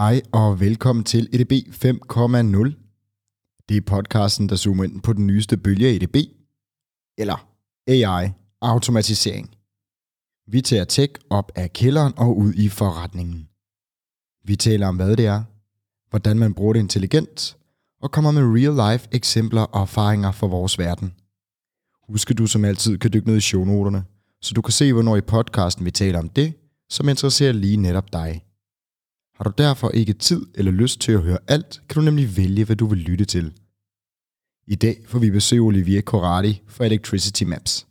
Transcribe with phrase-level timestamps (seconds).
[0.00, 1.92] Hej og velkommen til EDB 5.0.
[3.68, 6.16] Det er podcasten, der zoomer ind på den nyeste bølge af EDB,
[7.18, 7.48] eller
[7.86, 8.30] AI,
[8.60, 9.54] automatisering.
[10.46, 13.48] Vi tager tech op af kælderen og ud i forretningen.
[14.44, 15.42] Vi taler om, hvad det er,
[16.10, 17.56] hvordan man bruger det intelligent,
[18.02, 21.14] og kommer med real-life eksempler og erfaringer fra vores verden.
[22.08, 24.04] Husk, at du som altid kan dykke ned i shownoterne,
[24.42, 26.54] så du kan se, hvornår i podcasten vi taler om det,
[26.90, 28.45] som interesserer lige netop dig.
[29.36, 32.64] Har du derfor ikke tid eller lyst til at høre alt, kan du nemlig vælge,
[32.64, 33.52] hvad du vil lytte til.
[34.66, 37.86] I dag får vi besøg Olivier Corradi fra Electricity Maps.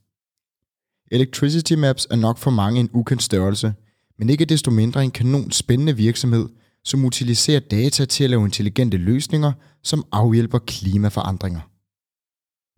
[1.11, 3.73] Electricity Maps er nok for mange en ukendt størrelse,
[4.19, 6.49] men ikke desto mindre en kanon spændende virksomhed,
[6.83, 9.53] som utiliserer data til at lave intelligente løsninger,
[9.83, 11.61] som afhjælper klimaforandringer.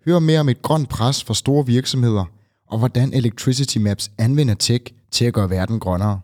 [0.05, 2.25] Hør mere om et grønt pres for store virksomheder,
[2.67, 6.21] og hvordan Electricity Maps anvender tech til at gøre verden grønnere.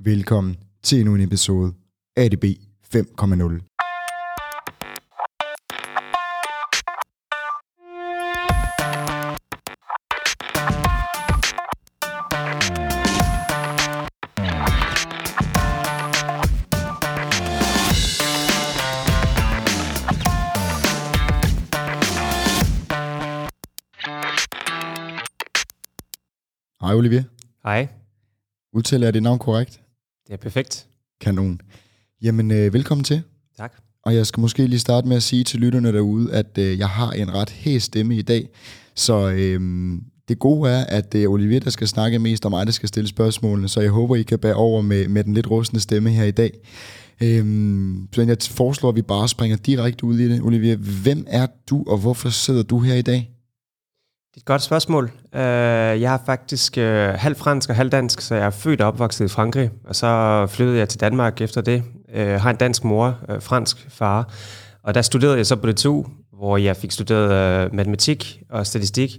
[0.00, 1.74] Velkommen til endnu en episode
[2.16, 2.44] ADB
[2.94, 3.64] 5.0.
[26.80, 27.22] Hej Olivier.
[27.62, 27.88] Hej,
[28.72, 29.80] Udtaler jeg dit navn korrekt?
[30.28, 30.86] Det er perfekt.
[31.20, 31.60] Kanon.
[32.22, 33.22] Jamen, øh, velkommen til.
[33.56, 33.72] Tak.
[34.02, 36.88] Og jeg skal måske lige starte med at sige til lytterne derude, at øh, jeg
[36.88, 38.48] har en ret hæs stemme i dag.
[38.94, 39.60] Så øh,
[40.28, 42.88] det gode er, at det er Olivier, der skal snakke mest, og mig, der skal
[42.88, 43.68] stille spørgsmålene.
[43.68, 46.30] Så jeg håber, I kan bære over med, med den lidt rustne stemme her i
[46.30, 46.50] dag.
[47.22, 47.44] Øh,
[48.12, 50.42] så jeg foreslår, at vi bare springer direkte ud i det.
[50.42, 53.37] Olivier, hvem er du, og hvorfor sidder du her i dag?
[54.38, 55.04] Det er et godt spørgsmål.
[55.32, 55.40] Uh,
[56.02, 56.82] jeg er faktisk uh,
[57.20, 60.46] halv fransk og halv dansk, så jeg er født og opvokset i Frankrig, og så
[60.50, 61.82] flyttede jeg til Danmark efter det.
[62.14, 64.32] Uh, har en dansk mor, uh, fransk far,
[64.82, 69.10] og der studerede jeg så på DTU, hvor jeg fik studeret uh, matematik og statistik,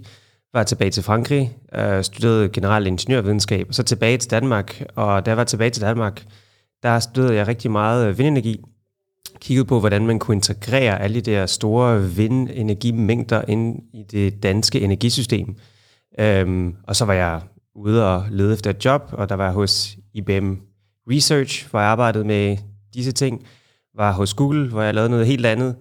[0.54, 5.30] var tilbage til Frankrig, uh, studerede generelt ingeniørvidenskab, og så tilbage til Danmark, og da
[5.30, 6.24] jeg var tilbage til Danmark,
[6.82, 8.60] der studerede jeg rigtig meget vindenergi,
[9.40, 14.80] kiggede på, hvordan man kunne integrere alle de der store vindenergimængder ind i det danske
[14.80, 15.56] energisystem.
[16.18, 17.40] Øhm, og så var jeg
[17.74, 20.54] ude og lede efter et job, og der var jeg hos IBM
[21.10, 22.56] Research, hvor jeg arbejdede med
[22.94, 23.46] disse ting.
[23.96, 25.76] Var hos Google, hvor jeg lavede noget helt andet.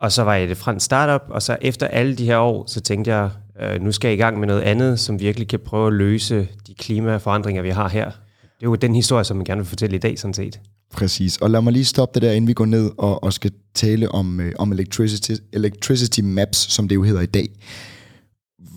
[0.00, 2.64] Og så var jeg i det fransk startup, og så efter alle de her år,
[2.66, 3.30] så tænkte jeg,
[3.60, 6.48] øh, nu skal jeg i gang med noget andet, som virkelig kan prøve at løse
[6.66, 8.04] de klimaforandringer, vi har her.
[8.40, 10.60] Det er jo den historie, som jeg gerne vil fortælle i dag, sådan set.
[10.92, 11.36] Præcis.
[11.36, 14.12] Og lad mig lige stoppe det der, inden vi går ned og, og skal tale
[14.12, 17.48] om, øh, om electricity, electricity Maps, som det jo hedder i dag.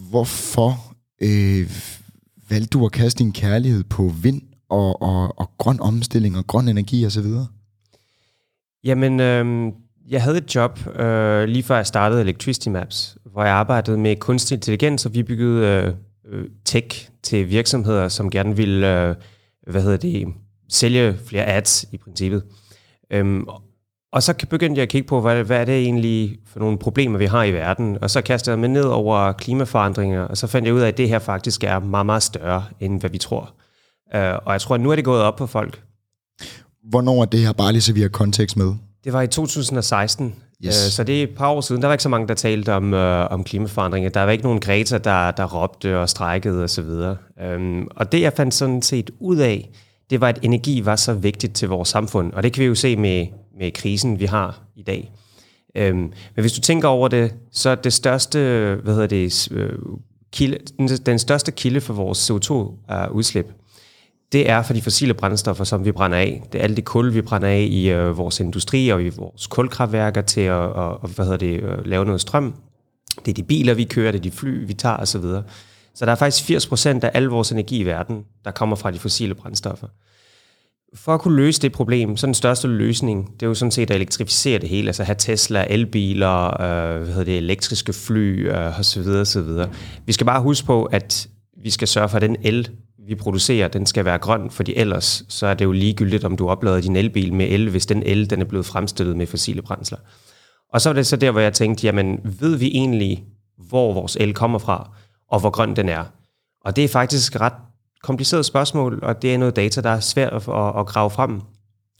[0.09, 1.69] Hvorfor øh,
[2.49, 6.67] valgte du at kaste din kærlighed på vind og, og, og grøn omstilling og grøn
[6.67, 7.25] energi osv.?
[8.83, 9.71] Jamen, øh,
[10.09, 14.15] jeg havde et job øh, lige før jeg startede Electricity Maps, hvor jeg arbejdede med
[14.15, 15.93] kunstig intelligens, og vi byggede øh,
[16.33, 19.15] øh tech til virksomheder, som gerne ville, øh,
[19.67, 20.27] hvad hedder det,
[20.69, 22.43] sælge flere ads i princippet.
[23.11, 23.45] Øhm,
[24.13, 27.17] og så begyndte jeg at kigge på, hvad, hvad er det egentlig for nogle problemer,
[27.17, 27.97] vi har i verden.
[28.01, 30.97] Og så kastede jeg mig ned over klimaforandringer, og så fandt jeg ud af, at
[30.97, 33.53] det her faktisk er meget, meget større, end hvad vi tror.
[34.15, 35.81] Øh, og jeg tror, at nu er det gået op på folk.
[36.89, 38.73] Hvornår er det her, bare lige så vi har kontekst med?
[39.03, 40.85] Det var i 2016, Yes.
[40.85, 41.81] øh, så det er et par år siden.
[41.81, 44.09] Der var ikke så mange, der talte om, øh, om klimaforandringer.
[44.09, 46.83] Der var ikke nogen Greta, der, der råbte og strækkede osv.
[46.83, 49.69] Og, øhm, og det, jeg fandt sådan set ud af,
[50.09, 52.33] det var, at energi var så vigtigt til vores samfund.
[52.33, 53.27] Og det kan vi jo se med,
[53.59, 55.11] med krisen, vi har i dag.
[55.75, 58.39] Øhm, men hvis du tænker over det, så er det største,
[58.83, 59.73] hvad hedder det, øh,
[60.31, 63.51] kilde, den, den største kilde for vores CO2-udslip,
[64.31, 66.43] det er for de fossile brændstoffer, som vi brænder af.
[66.51, 69.47] Det er alt det kul, vi brænder af i øh, vores industri og i vores
[69.47, 72.53] kulkraftværker til at og, og, hvad hedder det, øh, lave noget strøm.
[73.25, 75.23] Det er de biler, vi kører, det er de fly, vi tager osv.
[75.95, 78.91] Så der er faktisk 80 procent af al vores energi i verden, der kommer fra
[78.91, 79.87] de fossile brændstoffer.
[80.93, 83.89] For at kunne løse det problem, så den største løsning, det er jo sådan set
[83.89, 88.79] at elektrificere det hele, altså have Tesla, elbiler, øh, hvad hedder det, elektriske fly øh,
[88.79, 89.07] osv.
[89.07, 89.49] osv.
[90.05, 91.27] Vi skal bare huske på, at
[91.63, 92.69] vi skal sørge for, at den el,
[93.07, 96.49] vi producerer, den skal være grøn, fordi ellers så er det jo ligegyldigt, om du
[96.49, 99.97] oplader din elbil med el, hvis den el den er blevet fremstillet med fossile brændsler.
[100.73, 103.23] Og så var det så der, hvor jeg tænkte, jamen ved vi egentlig,
[103.57, 104.91] hvor vores el kommer fra,
[105.29, 106.03] og hvor grøn den er?
[106.65, 107.53] Og det er faktisk et ret
[108.03, 111.41] kompliceret spørgsmål, og det er noget data, der er svært at, at, at grave frem.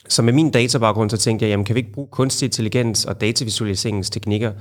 [0.08, 3.22] Så med min databaggrund, så tænkte jeg, jamen kan vi ikke bruge kunstig intelligens og
[3.22, 4.52] datavisualiseringsteknikker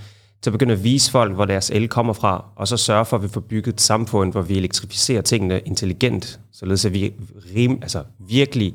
[0.42, 3.16] til at begynde at vise folk, hvor deres el kommer fra, og så sørge for,
[3.16, 7.12] at vi får bygget et samfund, hvor vi elektrificerer tingene intelligent, således at vi
[7.56, 8.74] rim, altså virkelig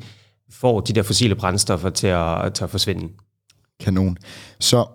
[0.49, 3.13] får de der fossile brændstoffer til at, til at forsvinde.
[3.79, 4.17] Kanon.
[4.59, 4.85] Så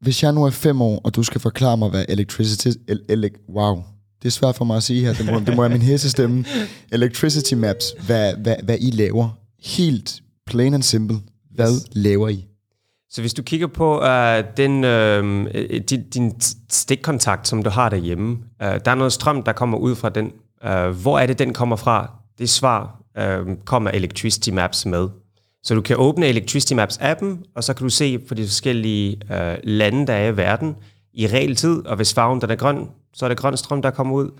[0.00, 2.68] hvis jeg nu er fem år, og du skal forklare mig, hvad electricity...
[2.88, 3.82] El, el, wow,
[4.22, 6.44] det er svært for mig at sige her, det må, det må være min hestestemme.
[6.92, 9.28] Electricity Maps, hvad, hvad, hvad I laver.
[9.64, 11.18] Helt plain and simple.
[11.54, 11.86] Hvad yes.
[11.92, 12.46] laver I?
[13.10, 15.50] Så hvis du kigger på uh, den, uh,
[15.90, 16.32] din, din
[16.70, 20.32] stikkontakt, som du har derhjemme, uh, der er noget strøm, der kommer ud fra den.
[20.64, 22.12] Uh, hvor er det, den kommer fra?
[22.38, 25.08] Det svar uh, kommer Electricity Maps med.
[25.62, 29.20] Så du kan åbne Electricity Maps appen, og så kan du se på de forskellige
[29.30, 30.74] uh, lande, der er i verden,
[31.14, 33.90] i real tid, og hvis farven den er grøn, så er det grøn strøm, der
[33.90, 34.30] kommer ud.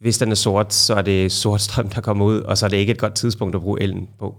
[0.00, 2.70] Hvis den er sort, så er det sort strøm, der kommer ud, og så er
[2.70, 4.36] det ikke et godt tidspunkt at bruge elen på.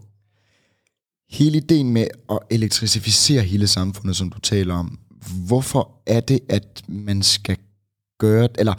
[1.30, 5.00] Hele ideen med at elektrificere hele samfundet, som du taler om,
[5.48, 7.58] hvorfor er det, at man skal
[8.20, 8.74] gøre eller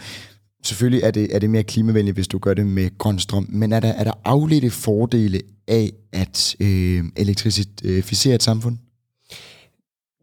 [0.64, 3.72] selvfølgelig er det, er det mere klimavenligt, hvis du gør det med grøn strøm, men
[3.72, 8.78] er der, er der afledte fordele af at øh, elektrificere et samfund?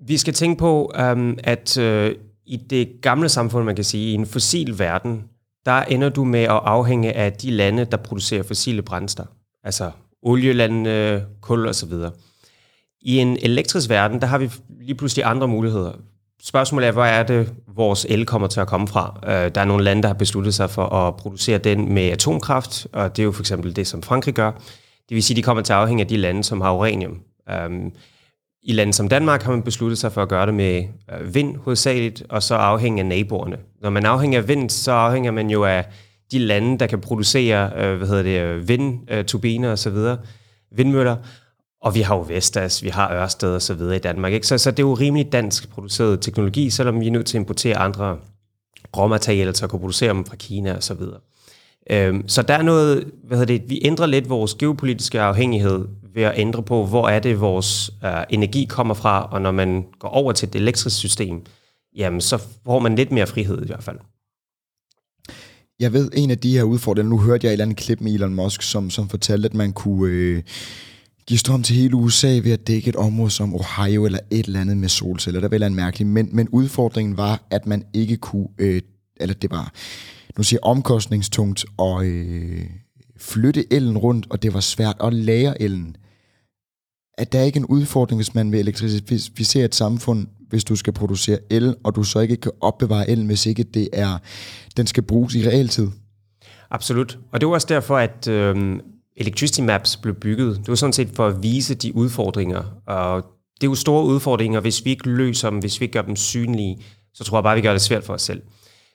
[0.07, 2.15] Vi skal tænke på, um, at øh,
[2.45, 5.23] i det gamle samfund, man kan sige, i en fossil verden,
[5.65, 9.23] der ender du med at afhænge af de lande, der producerer fossile brændster.
[9.63, 9.91] Altså
[10.21, 12.11] olielandene, kul og så videre.
[13.01, 14.51] I en elektrisk verden, der har vi
[14.81, 15.91] lige pludselig andre muligheder.
[16.43, 19.19] Spørgsmålet er, hvor er det, vores el kommer til at komme fra?
[19.25, 22.87] Øh, der er nogle lande, der har besluttet sig for at producere den med atomkraft,
[22.93, 24.51] og det er jo for eksempel det, som Frankrig gør.
[25.09, 27.19] Det vil sige, at de kommer til at afhænge af de lande, som har uranium.
[27.49, 27.91] Øhm,
[28.65, 31.57] i lande som Danmark har man besluttet sig for at gøre det med øh, vind
[31.57, 33.57] hovedsageligt, og så afhænge af naboerne.
[33.81, 35.85] Når man afhænger af vind, så afhænger man jo af
[36.31, 40.17] de lande, der kan producere øh, hvad hedder det, vindturbiner og så videre,
[40.71, 41.15] vindmøller.
[41.81, 44.33] Og vi har jo Vestas, vi har Ørsted og så videre i Danmark.
[44.33, 44.47] Ikke?
[44.47, 47.41] Så, så det er jo rimelig dansk produceret teknologi, selvom vi er nødt til at
[47.41, 48.17] importere andre
[48.97, 51.19] råmaterialer til at kunne producere dem fra Kina og så videre.
[51.91, 56.23] Øhm, så der er noget, hvad hedder det, vi ændrer lidt vores geopolitiske afhængighed ved
[56.23, 60.07] at ændre på, hvor er det, vores øh, energi kommer fra, og når man går
[60.07, 61.41] over til et elektrisk system,
[61.95, 63.97] jamen så får man lidt mere frihed i hvert fald.
[65.79, 68.13] Jeg ved, en af de her udfordringer, nu hørte jeg et eller andet klip med
[68.13, 70.43] Elon Musk, som, som fortalte, at man kunne øh,
[71.27, 74.61] give strøm til hele USA ved at dække et område som Ohio eller et eller
[74.61, 75.39] andet med solceller.
[75.39, 78.81] Der var en mærkelig, men, men udfordringen var, at man ikke kunne, øh,
[79.19, 79.73] eller det var,
[80.37, 82.65] nu siger omkostningstungt at øh,
[83.17, 85.97] flytte elen rundt, og det var svært at lære elen
[87.17, 91.39] at der ikke en udfordring, hvis man vil elektrificere et samfund, hvis du skal producere
[91.49, 94.17] el, og du så ikke kan opbevare el, hvis ikke det er,
[94.77, 95.87] den skal bruges i realtid?
[96.71, 97.19] Absolut.
[97.31, 98.79] Og det var også derfor, at øh,
[99.17, 100.57] Electricity Maps blev bygget.
[100.57, 102.63] Det var sådan set for at vise de udfordringer.
[102.87, 103.23] Og
[103.61, 106.15] det er jo store udfordringer, hvis vi ikke løser dem, hvis vi ikke gør dem
[106.15, 106.77] synlige,
[107.13, 108.41] så tror jeg bare, vi gør det svært for os selv.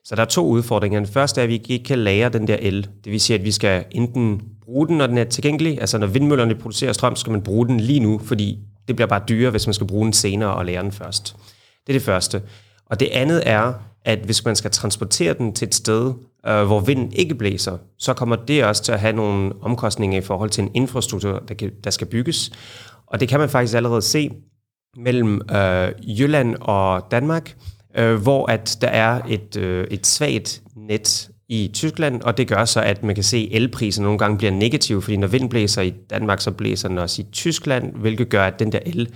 [0.09, 1.01] Så der er to udfordringer.
[1.01, 2.89] Den første er, at vi ikke kan lære den der el.
[3.05, 5.81] Det vil sige, at vi skal enten bruge den, når den er tilgængelig.
[5.81, 8.59] Altså når vindmøllerne producerer strøm, skal man bruge den lige nu, fordi
[8.89, 11.37] det bliver bare dyrere, hvis man skal bruge den senere og lære den først.
[11.87, 12.43] Det er det første.
[12.87, 13.73] Og det andet er,
[14.05, 16.15] at hvis man skal transportere den til et sted,
[16.47, 20.23] øh, hvor vinden ikke blæser, så kommer det også til at have nogle omkostninger i
[20.23, 22.51] forhold til en infrastruktur, der, kan, der skal bygges.
[23.07, 24.31] Og det kan man faktisk allerede se
[24.97, 25.89] mellem øh,
[26.19, 27.55] Jylland og Danmark,
[27.97, 32.65] øh, hvor at der er et, øh, et svagt net i Tyskland, og det gør
[32.65, 35.83] så, at man kan se, at elprisen nogle gange bliver negativ, fordi når vinden blæser
[35.83, 39.15] i Danmark, så blæser den også i Tyskland, hvilket gør, at den der el,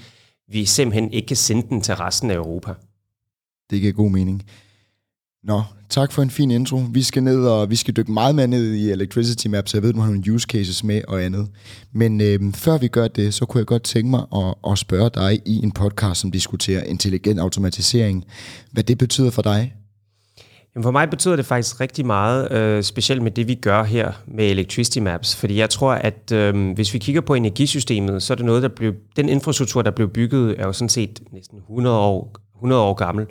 [0.48, 2.74] vi simpelthen ikke kan sende den til resten af Europa.
[3.70, 4.42] Det giver god mening.
[5.44, 6.76] Nå, tak for en fin intro.
[6.90, 9.82] Vi skal ned og vi skal dykke meget mere ned i Electricity Maps, så jeg
[9.82, 11.48] ved, du har nogle use cases med og andet.
[11.92, 15.10] Men øh, før vi gør det, så kunne jeg godt tænke mig at, at spørge
[15.14, 18.24] dig i en podcast, som diskuterer intelligent automatisering,
[18.72, 19.74] hvad det betyder for dig.
[20.74, 24.12] Jamen for mig betyder det faktisk rigtig meget, øh, specielt med det, vi gør her
[24.26, 25.36] med Electricity Maps.
[25.36, 28.68] Fordi jeg tror, at øh, hvis vi kigger på energisystemet, så er det noget, der
[28.68, 32.94] blev, den infrastruktur, der blev bygget, er jo sådan set næsten 100 år, 100 år
[32.94, 33.26] gammel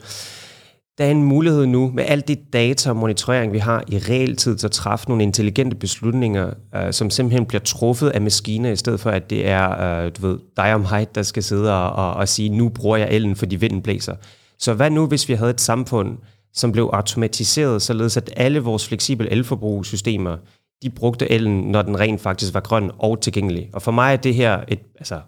[0.98, 4.56] der er en mulighed nu med alt det data og monitorering, vi har i realtid,
[4.56, 9.00] til at træffe nogle intelligente beslutninger, øh, som simpelthen bliver truffet af maskiner, i stedet
[9.00, 12.14] for at det er, øh, du ved, dig om height, der skal sidde og, og,
[12.14, 14.16] og sige, nu bruger jeg elen, fordi vinden blæser.
[14.60, 16.18] Så hvad nu, hvis vi havde et samfund,
[16.54, 20.38] som blev automatiseret, således at alle vores fleksible elforbrugssystemer,
[20.84, 23.70] de brugte elen, når den rent faktisk var grøn og tilgængelig.
[23.74, 25.20] Og for mig er det her et, altså,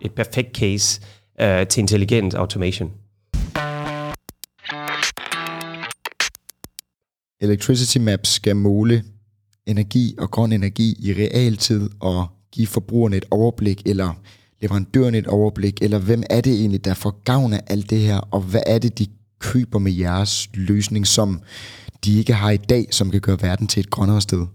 [0.00, 1.00] et perfekt case
[1.40, 2.92] øh, til intelligent automation.
[7.42, 9.04] Electricity Maps skal måle
[9.66, 14.14] energi og grøn energi i realtid og give forbrugerne et overblik, eller
[14.60, 18.18] leverandøren et overblik, eller hvem er det egentlig, der får gavn af alt det her,
[18.18, 19.06] og hvad er det, de
[19.38, 21.40] køber med jeres løsning, som
[22.04, 24.46] de ikke har i dag, som kan gøre verden til et grønnere sted?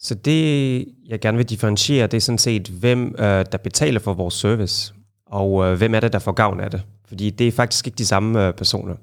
[0.00, 4.14] Så det, jeg gerne vil differentiere, det er sådan set, hvem øh, der betaler for
[4.14, 4.94] vores service,
[5.26, 6.82] og øh, hvem er det, der får gavn af det.
[7.08, 8.94] Fordi det er faktisk ikke de samme øh, personer.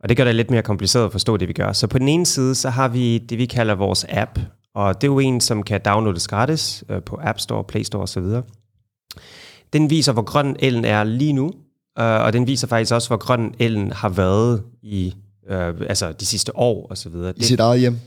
[0.00, 1.72] Og det gør det lidt mere kompliceret at forstå det, vi gør.
[1.72, 4.38] Så på den ene side, så har vi det, vi kalder vores app,
[4.74, 8.02] og det er jo en, som kan downloades gratis øh, på App Store, Play Store
[8.02, 8.24] osv.
[9.72, 11.46] Den viser, hvor grøn elen er lige nu,
[11.98, 15.14] øh, og den viser faktisk også, hvor grøn elen har været i
[15.48, 17.32] øh, altså de sidste år og så videre.
[17.36, 17.98] I sit eget hjem?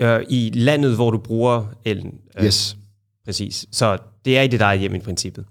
[0.00, 2.14] Øh, I landet, hvor du bruger elen.
[2.38, 2.76] Øh, yes.
[3.24, 3.66] Præcis.
[3.70, 5.44] Så det er i dit eget hjem i princippet.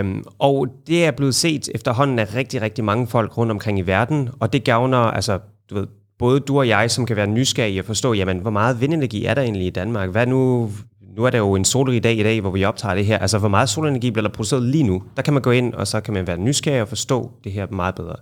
[0.00, 3.82] Um, og det er blevet set efterhånden af rigtig, rigtig mange folk rundt omkring i
[3.82, 5.38] verden, og det gavner, altså,
[5.70, 5.86] du ved,
[6.18, 9.34] både du og jeg, som kan være nysgerrige og forstå, jamen, hvor meget vindenergi er
[9.34, 10.10] der egentlig i Danmark?
[10.10, 10.70] Hvad nu,
[11.16, 13.18] nu er det jo en solrig dag i dag, hvor vi optager det her.
[13.18, 15.02] Altså, hvor meget solenergi bliver der produceret lige nu?
[15.16, 17.66] Der kan man gå ind, og så kan man være nysgerrig og forstå det her
[17.70, 18.16] meget bedre.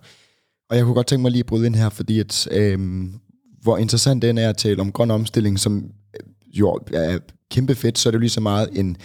[0.70, 2.78] Og jeg kunne godt tænke mig lige at bryde ind her, fordi at, øh,
[3.62, 5.85] hvor interessant den er at tale om grøn omstilling, som
[6.58, 7.18] jo er
[7.50, 8.96] kæmpe fedt, så er det jo lige så meget en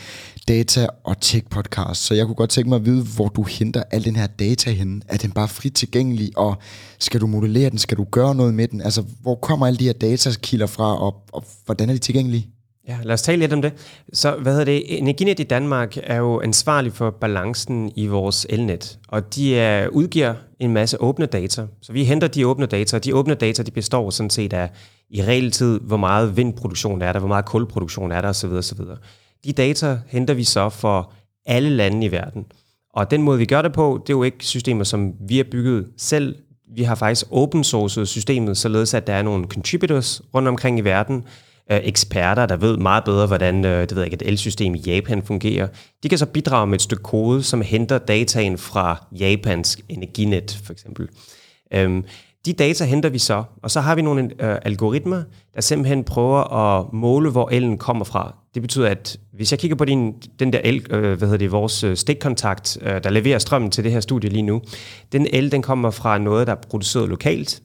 [0.48, 1.94] data- og tech-podcast.
[1.94, 4.72] Så jeg kunne godt tænke mig at vide, hvor du henter al den her data
[4.72, 5.02] henne.
[5.08, 6.56] Er den bare frit tilgængelig, og
[7.00, 7.78] skal du modellere den?
[7.78, 8.82] Skal du gøre noget med den?
[8.82, 12.48] Altså, hvor kommer alle de her datakilder fra, og, og hvordan er de tilgængelige?
[12.88, 13.74] Ja, lad os tale lidt om det.
[14.14, 14.98] Så hvad hedder det?
[14.98, 20.34] Energinet i Danmark er jo ansvarlig for balancen i vores elnet, og de er, udgiver
[20.60, 21.66] en masse åbne data.
[21.82, 24.70] Så vi henter de åbne data, og de åbne data de består sådan set af
[25.12, 28.50] i realtid, hvor meget vindproduktion er der, hvor meget kulproduktion er der osv.
[28.50, 28.80] osv.
[29.46, 31.14] De data henter vi så for
[31.46, 32.46] alle lande i verden.
[32.94, 35.44] Og den måde, vi gør det på, det er jo ikke systemer, som vi har
[35.44, 36.36] bygget selv.
[36.76, 40.82] Vi har faktisk open sourced systemet, således at der er nogle contributors rundt omkring i
[40.82, 41.24] verden,
[41.72, 45.24] øh, eksperter, der ved meget bedre, hvordan øh, det ved jeg, et elsystem i Japan
[45.24, 45.68] fungerer.
[46.04, 50.74] De kan så bidrage med et stykke kode, som henter dataen fra Japans energinet, for
[50.74, 51.10] eksempel.
[51.74, 52.04] Øhm,
[52.46, 55.24] de data henter vi så, og så har vi nogle øh, algoritmer,
[55.56, 58.36] der simpelthen prøver at måle, hvor elen kommer fra.
[58.54, 61.52] Det betyder, at hvis jeg kigger på din, den der el, øh, hvad hedder det,
[61.52, 64.62] vores øh, stikkontakt, øh, der leverer strømmen til det her studie lige nu,
[65.12, 67.62] den el, den kommer fra noget, der er produceret lokalt.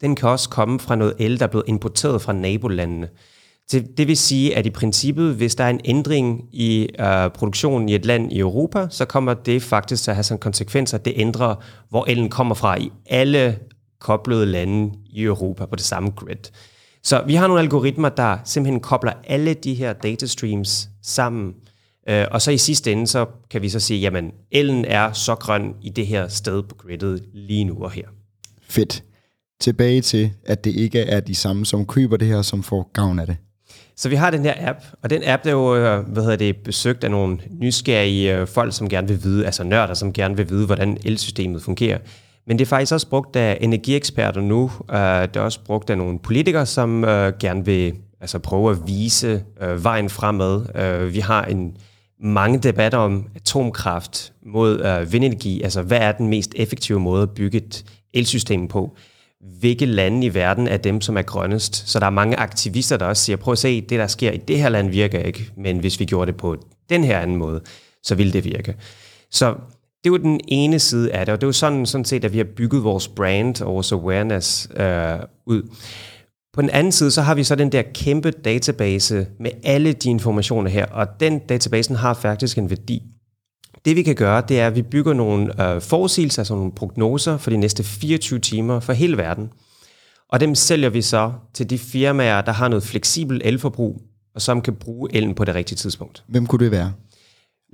[0.00, 3.08] Den kan også komme fra noget el, der er blevet importeret fra nabolandene.
[3.72, 7.88] Det, det vil sige, at i princippet, hvis der er en ændring i øh, produktionen
[7.88, 11.04] i et land i Europa, så kommer det faktisk til at have sådan konsekvenser, at
[11.04, 11.54] det ændrer,
[11.88, 13.58] hvor elen kommer fra i alle
[14.04, 16.50] koblede lande i Europa på det samme grid.
[17.02, 21.54] Så vi har nogle algoritmer, der simpelthen kobler alle de her data streams sammen,
[22.08, 25.34] øh, og så i sidste ende, så kan vi så sige, jamen, elen er så
[25.34, 28.04] grøn i det her sted på gridet lige nu og her.
[28.68, 29.02] Fedt.
[29.60, 33.18] Tilbage til, at det ikke er de samme, som køber det her, som får gavn
[33.18, 33.36] af det.
[33.96, 36.56] Så vi har den her app, og den app er jo øh, hvad hedder det,
[36.56, 40.50] besøgt af nogle nysgerrige øh, folk, som gerne vil vide, altså nørder, som gerne vil
[40.50, 41.98] vide, hvordan elsystemet fungerer.
[42.46, 44.62] Men det er faktisk også brugt af energieksperter nu.
[44.62, 47.08] Uh, det er også brugt af nogle politikere, som uh,
[47.40, 50.56] gerne vil altså, prøve at vise uh, vejen fremad.
[51.02, 51.76] Uh, vi har en
[52.20, 55.62] mange debatter om atomkraft mod uh, vindenergi.
[55.62, 57.84] Altså, hvad er den mest effektive måde at bygge et
[58.14, 58.96] elsystem på?
[59.60, 61.88] Hvilke lande i verden er dem, som er grønnest?
[61.88, 64.36] Så der er mange aktivister, der også siger, prøv at se, det der sker i
[64.36, 66.56] det her land virker ikke, men hvis vi gjorde det på
[66.90, 67.60] den her anden måde,
[68.02, 68.74] så ville det virke.
[69.30, 69.54] Så
[70.04, 72.24] det er jo den ene side af det, og det er jo sådan, sådan set,
[72.24, 75.62] at vi har bygget vores brand og vores awareness øh, ud.
[76.54, 80.10] På den anden side, så har vi så den der kæmpe database med alle de
[80.10, 83.02] informationer her, og den databasen har faktisk en værdi.
[83.84, 87.36] Det vi kan gøre, det er, at vi bygger nogle øh, forudsigelser, altså nogle prognoser
[87.36, 89.50] for de næste 24 timer for hele verden.
[90.28, 94.02] Og dem sælger vi så til de firmaer, der har noget fleksibel elforbrug,
[94.34, 96.24] og som kan bruge elen på det rigtige tidspunkt.
[96.28, 96.92] Hvem kunne det være?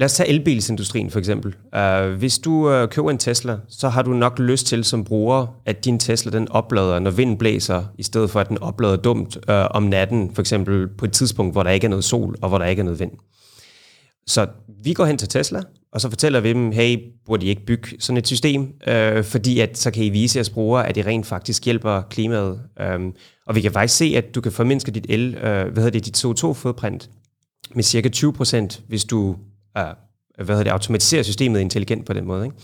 [0.00, 1.54] Lad os tage elbilsindustrien for eksempel.
[1.76, 5.46] Uh, hvis du uh, køber en Tesla, så har du nok lyst til som bruger,
[5.66, 9.36] at din Tesla den oplader, når vinden blæser, i stedet for at den oplader dumt
[9.36, 12.48] uh, om natten, for eksempel på et tidspunkt, hvor der ikke er noget sol og
[12.48, 13.10] hvor der ikke er noget vind.
[14.26, 14.46] Så
[14.84, 15.60] vi går hen til Tesla,
[15.92, 19.60] og så fortæller vi dem, hey, burde I ikke bygge sådan et system, uh, fordi
[19.60, 22.60] at, så kan I vise jeres brugere, at det rent faktisk hjælper klimaet.
[22.94, 23.14] Um,
[23.46, 26.06] og vi kan faktisk se, at du kan formindske dit el, uh, hvad hedder det,
[26.06, 27.10] dit CO2-fodprint
[27.74, 29.36] med cirka 20% hvis du
[29.78, 29.84] øh,
[30.36, 32.44] hvad hedder det, automatisere systemet intelligent på den måde.
[32.44, 32.56] Ikke?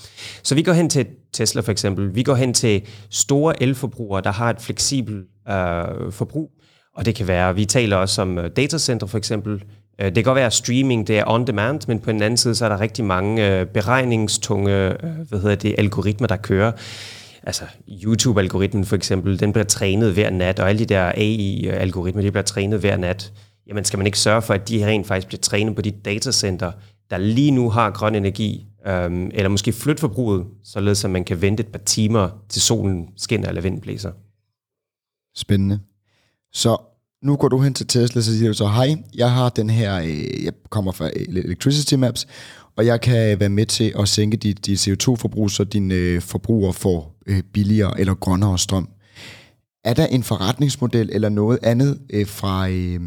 [0.43, 2.15] Så vi går hen til Tesla for eksempel.
[2.15, 6.51] Vi går hen til store elforbrugere, der har et fleksibelt øh, forbrug.
[6.95, 9.63] Og det kan være, vi taler også om øh, datacenter for eksempel.
[9.99, 12.37] Øh, det kan godt være, at streaming det er on demand, men på den anden
[12.37, 14.95] side, så er der rigtig mange øh, beregningstunge øh,
[15.29, 16.73] hvad hedder det, algoritmer, der kører.
[17.43, 22.31] Altså YouTube-algoritmen for eksempel, den bliver trænet hver nat, og alle de der AI-algoritmer, de
[22.31, 23.33] bliver trænet hver nat.
[23.67, 26.73] Jamen skal man ikke sørge for, at de rent faktisk bliver trænet på de datacenter,
[27.11, 31.43] der lige nu har grøn energi, øhm, eller måske flytte forbruget, således at man kan
[31.43, 34.13] vente et par timer til solen skinner eller vinden blæser.
[35.37, 35.81] Spændende.
[36.53, 36.77] Så
[37.23, 39.97] nu går du hen til Tesla, så siger du så, hej, jeg har den her,
[39.99, 42.27] øh, jeg kommer fra øh, Electricity Maps,
[42.77, 46.21] og jeg kan øh, være med til at sænke dit, dit CO2-forbrug, så dine øh,
[46.21, 48.89] forbrugere får øh, billigere eller grønnere strøm.
[49.85, 53.01] Er der en forretningsmodel eller noget andet øh, fra øh,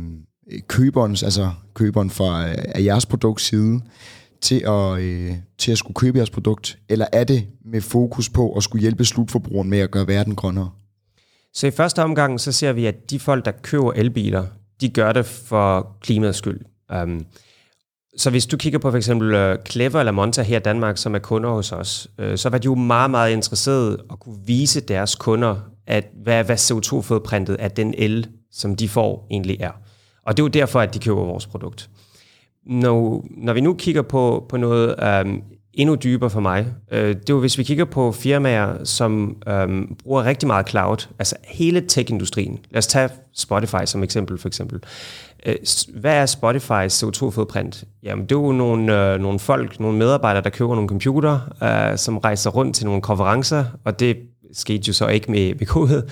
[0.67, 3.81] køberens, altså køberen fra øh, af jeres produktside,
[4.41, 8.53] til at, øh, til at skulle købe jeres produkt, eller er det med fokus på
[8.53, 10.69] at skulle hjælpe slutforbrugeren med at gøre verden grønnere?
[11.53, 14.45] Så i første omgang, så ser vi, at de folk, der køber elbiler,
[14.81, 16.59] de gør det for klimaets skyld.
[17.03, 17.25] Um,
[18.17, 21.15] så hvis du kigger på for eksempel øh, Clever eller Monta her i Danmark, som
[21.15, 24.81] er kunder hos os, øh, så var de jo meget, meget interesserede at kunne vise
[24.81, 25.55] deres kunder,
[25.87, 29.71] at hvad, hvad CO2-fodprintet af den el, som de får, egentlig er.
[30.29, 31.89] Og det er jo derfor, at de køber vores produkt.
[32.65, 35.41] Når, når vi nu kigger på, på noget øhm,
[35.73, 39.95] endnu dybere for mig, øh, det er jo, hvis vi kigger på firmaer, som øhm,
[40.03, 42.59] bruger rigtig meget cloud, altså hele tech-industrien.
[42.71, 44.79] Lad os tage Spotify som eksempel, for eksempel.
[45.45, 45.55] Øh,
[45.95, 47.83] hvad er Spotifys CO2-fodprint?
[48.03, 51.97] Jamen, det er jo nogle, øh, nogle folk, nogle medarbejdere, der køber nogle computer, øh,
[51.97, 54.17] som rejser rundt til nogle konferencer, og det
[54.53, 56.09] skete jo så ikke med, med kodet.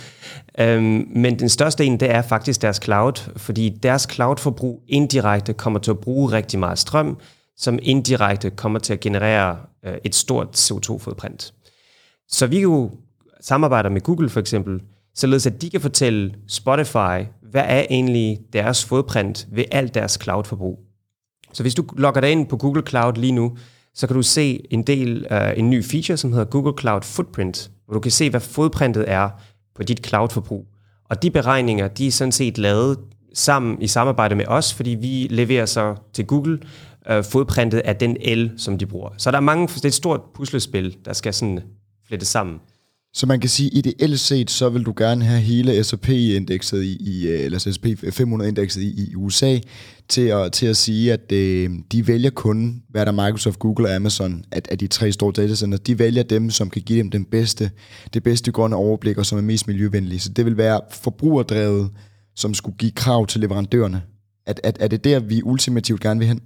[0.60, 5.80] Øhm, men den største en, det er faktisk deres cloud, fordi deres cloud-forbrug indirekte kommer
[5.80, 7.18] til at bruge rigtig meget strøm,
[7.58, 11.54] som indirekte kommer til at generere øh, et stort CO2-fodprint.
[12.30, 12.92] Så vi jo
[13.42, 14.82] samarbejde med Google for eksempel,
[15.16, 20.80] således at de kan fortælle Spotify, hvad er egentlig deres fodprint ved alt deres cloud-forbrug.
[21.54, 23.58] Så hvis du logger dig ind på Google Cloud lige nu,
[23.98, 27.72] så kan du se en del uh, en ny feature, som hedder Google Cloud Footprint,
[27.86, 29.30] hvor du kan se, hvad fodprintet er
[29.76, 30.66] på dit cloud-forbrug.
[31.10, 33.00] Og de beregninger, de er sådan set lavet
[33.34, 36.60] sammen i samarbejde med os, fordi vi leverer så til Google
[37.10, 39.10] uh, fodprintet af den el, som de bruger.
[39.18, 41.60] Så der er mange, det er et stort puslespil, der skal sådan
[42.08, 42.60] flettes sammen.
[43.18, 47.28] Så man kan sige, ideelt set, så vil du gerne have hele S&P-indekset i, i
[47.28, 49.58] øh, eller S&P 500-indekset i, i USA
[50.10, 53.96] til at, til at sige, at øh, de vælger kun, hvad der Microsoft, Google og
[53.96, 57.26] Amazon, at, at de tre store datacenter, de vælger dem, som kan give dem den
[57.26, 57.72] bedste,
[58.14, 60.20] det bedste grønne overblik, og som er mest miljøvenlige.
[60.20, 61.90] Så det vil være forbrugerdrevet,
[62.36, 64.02] som skulle give krav til leverandørerne.
[64.46, 66.42] At, at, er det der, vi ultimativt gerne vil hen?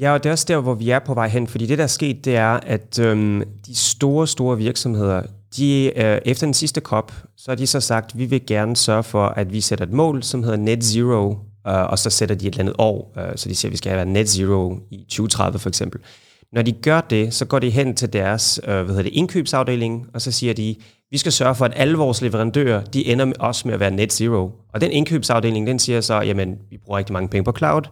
[0.00, 1.84] Ja, og det er også der, hvor vi er på vej hen, fordi det, der
[1.84, 5.22] er sket, det er, at øhm, de store, store virksomheder,
[5.56, 8.76] de, øh, efter den sidste COP, så har de så sagt, at vi vil gerne
[8.76, 11.30] sørge for, at vi sætter et mål, som hedder net zero,
[11.66, 13.76] øh, og så sætter de et eller andet år, øh, så de siger, at vi
[13.76, 16.00] skal have net zero i 2030 for eksempel.
[16.52, 20.06] Når de gør det, så går de hen til deres øh, hvad hedder det, indkøbsafdeling,
[20.14, 20.76] og så siger de,
[21.10, 23.90] vi skal sørge for, at alle vores leverandører, de ender med os med at være
[23.90, 24.50] net zero.
[24.72, 27.82] Og den indkøbsafdeling, den siger så, jamen, vi bruger rigtig mange penge på cloud.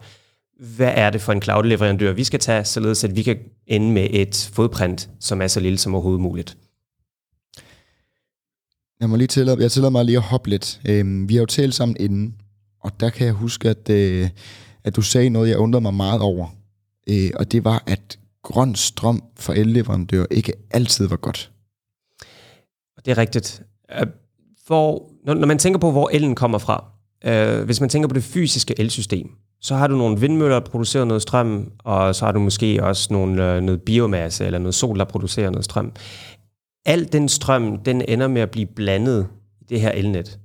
[0.76, 4.06] Hvad er det for en cloud-leverandør, vi skal tage, således at vi kan ende med
[4.10, 6.56] et fodprint, som er så lille som overhovedet muligt?
[9.00, 10.80] Jeg må lige tillade, jeg tillader mig lige at hoppe lidt.
[10.88, 12.34] Øhm, vi har jo talt sammen inden,
[12.80, 14.28] og der kan jeg huske, at, øh,
[14.84, 16.46] at du sagde noget, jeg undrede mig meget over.
[17.08, 21.50] Øh, og det var, at grøn strøm for elleverandører ikke altid var godt.
[23.04, 23.62] Det er rigtigt.
[24.00, 24.06] Øh,
[24.66, 26.84] hvor, når, når man tænker på, hvor elen kommer fra,
[27.24, 29.30] øh, hvis man tænker på det fysiske elsystem,
[29.60, 33.12] så har du nogle vindmøller, der producerer noget strøm, og så har du måske også
[33.12, 35.92] nogle, øh, noget biomasse eller noget sol, der producerer noget strøm
[36.88, 39.26] al den strøm, den ender med at blive blandet
[39.60, 40.38] i det her elnet.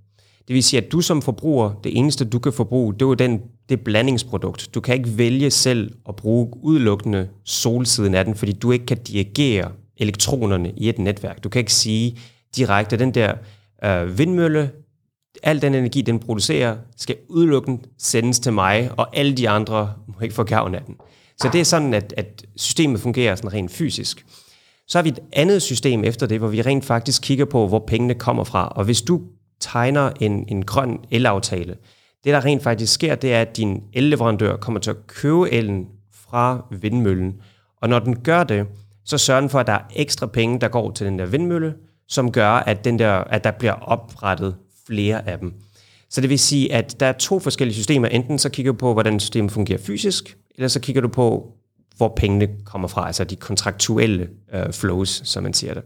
[0.48, 3.42] Det vil sige, at du som forbruger, det eneste du kan forbruge, det er den,
[3.70, 4.70] det blandingsprodukt.
[4.74, 8.98] Du kan ikke vælge selv at bruge udelukkende solsiden af den, fordi du ikke kan
[8.98, 11.44] dirigere elektronerne i et netværk.
[11.44, 12.18] Du kan ikke sige
[12.56, 13.34] direkte, at den der
[13.84, 14.72] øh, vindmølle,
[15.44, 20.14] al den energi, den producerer, skal udelukkende sendes til mig, og alle de andre må
[20.22, 20.96] ikke få gavn af den.
[21.38, 24.26] Så det er sådan, at, at systemet fungerer sådan rent fysisk.
[24.88, 27.84] Så har vi et andet system efter det, hvor vi rent faktisk kigger på, hvor
[27.88, 28.68] pengene kommer fra.
[28.68, 29.22] Og hvis du
[29.60, 31.76] tegner en, en grøn elaftale,
[32.24, 35.88] det der rent faktisk sker, det er, at din elleverandør kommer til at købe elen
[36.14, 37.34] fra vindmøllen.
[37.82, 38.66] Og når den gør det,
[39.06, 41.74] så sørger den for, at der er ekstra penge, der går til den der vindmølle,
[42.08, 44.56] som gør, at, den der, at der bliver oprettet
[44.88, 45.54] flere af dem.
[46.10, 48.08] Så det vil sige, at der er to forskellige systemer.
[48.08, 51.52] Enten så kigger du på, hvordan systemet fungerer fysisk, eller så kigger du på,
[51.98, 55.84] hvor pengene kommer fra, altså de kontraktuelle øh, flows, som man siger det.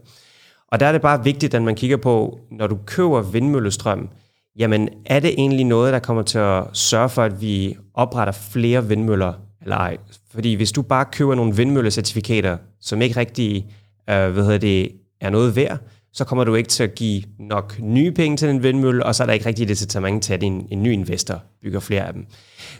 [0.68, 4.08] Og der er det bare vigtigt, at man kigger på, når du køber vindmøllestrøm,
[4.56, 8.88] jamen er det egentlig noget, der kommer til at sørge for, at vi opretter flere
[8.88, 9.96] vindmøller eller ej?
[10.30, 13.66] Fordi hvis du bare køber nogle vindmøllecertifikater, som ikke rigtig
[14.10, 15.78] øh, hvad det, er noget værd,
[16.12, 19.22] så kommer du ikke til at give nok nye penge til den vindmølle, og så
[19.22, 22.06] er der ikke rigtig det til mange til, at en, en ny investor bygger flere
[22.06, 22.26] af dem.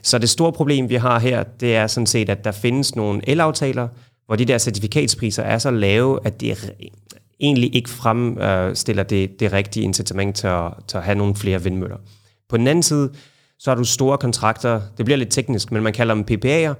[0.03, 3.21] Så det store problem, vi har her, det er sådan set, at der findes nogle
[3.27, 3.89] elaftaler,
[4.27, 6.75] hvor de der certifikatspriser er så lave, at det
[7.41, 11.97] egentlig ikke fremstiller det, det rigtige incitament til at, til at have nogle flere vindmøller.
[12.49, 13.11] På den anden side,
[13.59, 16.75] Så har du store kontrakter, det bliver lidt teknisk, men man kalder dem PPA'er,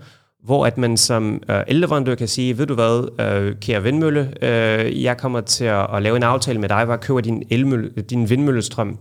[0.45, 5.03] hvor at man som øh, elleverandør kan sige, ved du hvad, øh, kære vindmølle, øh,
[5.03, 7.91] jeg kommer til at, at lave en aftale med dig, hvor jeg køber din, elmølle,
[7.91, 8.99] din vindmøllestrøm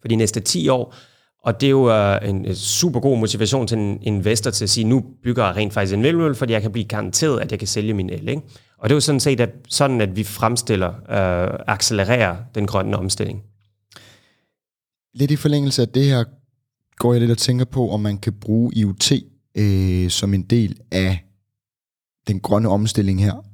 [0.00, 0.94] for de næste 10 år,
[1.42, 4.84] og det er jo øh, en super god motivation til en investor til at sige,
[4.84, 7.68] nu bygger jeg rent faktisk en vindmølle, fordi jeg kan blive garanteret, at jeg kan
[7.68, 8.28] sælge min el.
[8.28, 8.42] Ikke?
[8.78, 12.96] Og det er jo sådan set at, sådan, at vi fremstiller, øh, accelererer den grønne
[12.96, 13.42] omstilling.
[15.14, 16.24] Lidt i forlængelse af det her,
[16.96, 19.12] går jeg lidt og tænker på, om man kan bruge IoT
[19.58, 21.24] øh, som en del af
[22.28, 23.44] den grønne omstilling her.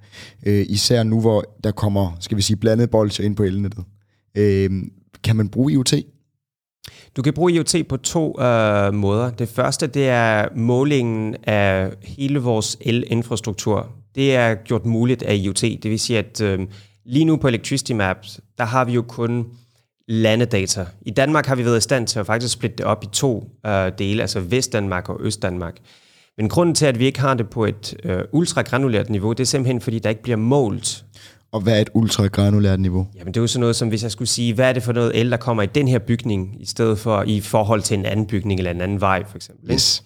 [0.46, 3.84] Øh, især nu, hvor der kommer, skal vi sige, blandet bolcher ind på elnettet.
[4.34, 4.70] Øh,
[5.24, 5.94] kan man bruge IoT?
[7.16, 9.30] Du kan bruge IoT på to øh, måder.
[9.30, 13.92] Det første, det er målingen af hele vores elinfrastruktur.
[14.14, 15.60] Det er gjort muligt af IoT.
[15.60, 16.66] Det vil sige, at øh,
[17.04, 19.46] lige nu på Electricity Maps, der har vi jo kun
[20.08, 20.86] landedata.
[21.02, 23.50] I Danmark har vi været i stand til at faktisk splitte det op i to
[23.66, 25.76] øh, dele, altså Vestdanmark og Østdanmark.
[26.36, 29.44] Men grunden til, at vi ikke har det på et øh, ultragranulært niveau, det er
[29.44, 31.04] simpelthen, fordi der ikke bliver målt.
[31.52, 33.06] Og hvad er et ultragranulært niveau?
[33.18, 34.92] Jamen det er jo sådan noget som, hvis jeg skulle sige, hvad er det for
[34.92, 38.06] noget el, der kommer i den her bygning, i stedet for i forhold til en
[38.06, 39.72] anden bygning eller en anden vej, for eksempel.
[39.72, 40.04] Yes.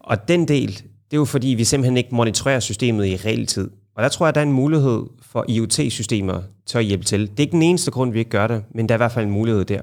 [0.00, 3.70] Og den del, det er jo fordi, vi simpelthen ikke monitorerer systemet i realtid.
[3.96, 7.20] Og der tror jeg, der er en mulighed for IoT-systemer til at hjælpe til.
[7.20, 9.12] Det er ikke den eneste grund, vi ikke gør det, men der er i hvert
[9.12, 9.80] fald en mulighed der.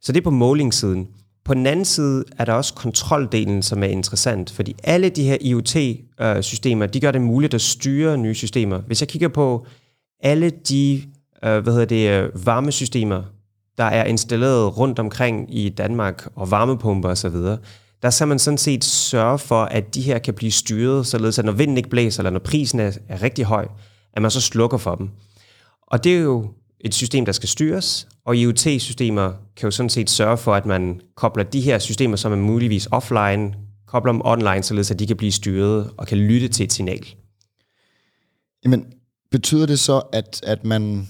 [0.00, 1.08] Så det er på målingssiden.
[1.44, 5.36] På den anden side er der også kontroldelen, som er interessant, fordi alle de her
[5.40, 8.78] IoT-systemer, de gør det muligt at styre nye systemer.
[8.78, 9.66] Hvis jeg kigger på
[10.20, 11.02] alle de
[11.44, 13.22] øh, hvad hedder det, øh, varmesystemer,
[13.78, 17.36] der er installeret rundt omkring i Danmark, og varmepumper osv.,
[18.04, 21.44] der skal man sådan set sørge for, at de her kan blive styret, således at
[21.44, 23.68] når vinden ikke blæser, eller når prisen er, er rigtig høj,
[24.12, 25.10] at man så slukker for dem.
[25.82, 30.10] Og det er jo et system, der skal styres, og IoT-systemer kan jo sådan set
[30.10, 33.54] sørge for, at man kobler de her systemer, som er muligvis offline,
[33.86, 37.06] kobler dem online, således at de kan blive styret og kan lytte til et signal.
[38.64, 38.86] Jamen,
[39.30, 41.08] betyder det så, at, at man...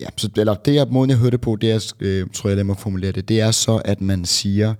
[0.00, 2.64] Ja, så, eller det jeg, måden, jeg hørte på, det er, øh, tror jeg, lad
[2.64, 4.74] mig formulere det, det er så, at man siger,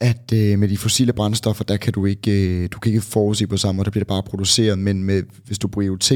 [0.00, 3.46] at øh, med de fossile brændstoffer, der kan du ikke, øh, du kan ikke forudse
[3.46, 6.12] på samme måde, der bliver det bare produceret, men med, hvis du bruger IoT,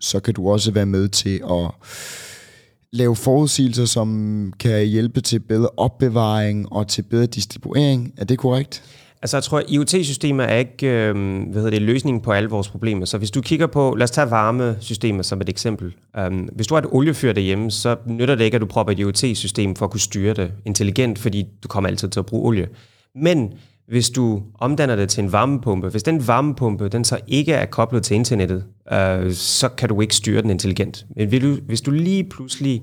[0.00, 1.70] så kan du også være med til at
[2.92, 8.12] lave forudsigelser, som kan hjælpe til bedre opbevaring og til bedre distribuering.
[8.16, 8.82] Er det korrekt?
[9.22, 12.68] Altså jeg tror, at IoT-systemer er ikke øh, hvad hedder det, løsningen på alle vores
[12.68, 13.06] problemer.
[13.06, 15.94] Så hvis du kigger på, lad os tage varmesystemer som et eksempel.
[16.26, 18.98] Um, hvis du har et oliefyr derhjemme, så nytter det ikke, at du propper et
[18.98, 22.68] IoT-system for at kunne styre det intelligent, fordi du kommer altid til at bruge olie.
[23.14, 23.52] Men
[23.88, 28.02] hvis du omdanner det til en varmepumpe, hvis den varmepumpe den så ikke er koblet
[28.02, 31.06] til internettet, øh, så kan du ikke styre den intelligent.
[31.16, 32.82] Men hvis du, hvis du lige pludselig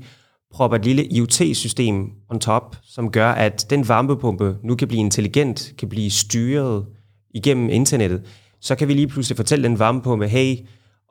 [0.54, 5.74] propper et lille IoT-system on top, som gør, at den varmepumpe nu kan blive intelligent,
[5.78, 6.86] kan blive styret
[7.34, 8.22] igennem internettet,
[8.62, 10.56] så kan vi lige pludselig fortælle den varmepumpe, hey,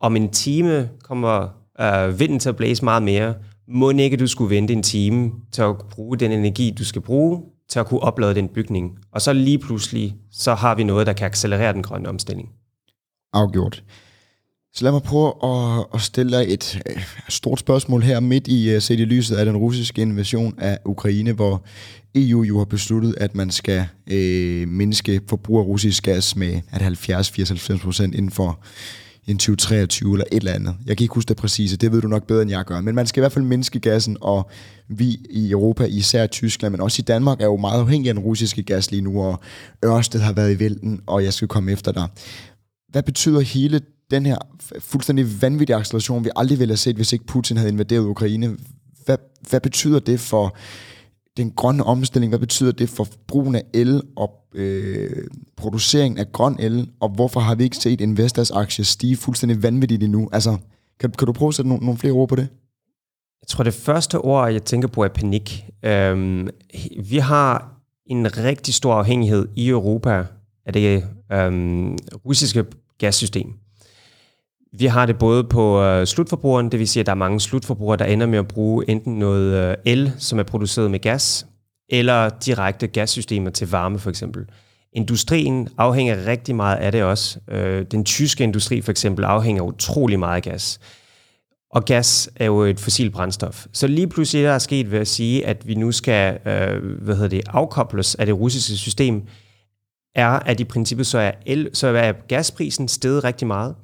[0.00, 1.48] om en time kommer
[1.80, 3.35] øh, vinden til at blæse meget mere,
[3.68, 7.42] må ikke du skulle vente en time til at bruge den energi, du skal bruge
[7.70, 8.98] til at kunne oplade den bygning.
[9.12, 12.48] Og så lige pludselig, så har vi noget, der kan accelerere den grønne omstilling.
[13.33, 13.83] Afgjort.
[14.72, 18.70] Så lad mig prøve at, at stille dig et øh, stort spørgsmål her midt i
[18.70, 21.62] øh, set i lyset af den russiske invasion af Ukraine, hvor
[22.14, 26.83] EU jo har besluttet, at man skal øh, mindske forbrug af russisk gas med at
[26.83, 28.61] 70-94 procent inden for
[29.26, 30.76] en 2023 eller et eller andet.
[30.87, 32.80] Jeg kan ikke huske det præcise, det ved du nok bedre, end jeg gør.
[32.80, 34.50] Men man skal i hvert fald mindske gassen, og
[34.88, 38.24] vi i Europa, især Tyskland, men også i Danmark, er jo meget afhængige af den
[38.24, 39.40] russiske gas lige nu, og
[39.85, 42.09] Ørsted har været i vælten, og jeg skal komme efter dig.
[42.88, 43.80] Hvad betyder hele
[44.11, 44.37] den her
[44.78, 48.56] fuldstændig vanvittige acceleration, vi aldrig ville have set, hvis ikke Putin havde invaderet Ukraine?
[49.04, 49.16] Hvad,
[49.50, 50.56] hvad betyder det for
[51.37, 56.57] den grønne omstilling, hvad betyder det for brugen af el og øh, produceringen af grøn
[56.59, 60.29] el, og hvorfor har vi ikke set Investors aktie stige fuldstændig vanvittigt endnu?
[60.33, 60.57] Altså,
[61.01, 62.49] kan, kan du prøve at sætte nogle, nogle flere ord på det?
[63.43, 65.64] Jeg tror, det første ord, jeg tænker på, er panik.
[65.85, 66.49] Øhm,
[67.09, 70.25] vi har en rigtig stor afhængighed i Europa
[70.66, 72.64] af det øhm, russiske
[72.99, 73.53] gassystem.
[74.72, 77.96] Vi har det både på øh, slutforbrugeren, det vil sige, at der er mange slutforbrugere,
[77.96, 81.46] der ender med at bruge enten noget øh, el, som er produceret med gas,
[81.88, 84.46] eller direkte gassystemer til varme for eksempel.
[84.92, 87.38] Industrien afhænger rigtig meget af det også.
[87.50, 90.80] Øh, den tyske industri for eksempel afhænger utrolig meget af gas.
[91.72, 93.66] Og gas er jo et fossil brændstof.
[93.72, 97.14] Så lige pludselig der er sket ved at sige, at vi nu skal øh, hvad
[97.14, 99.22] hedder det, afkobles af det russiske system,
[100.14, 103.74] er, at i princippet så er, el, så er gasprisen steget rigtig meget.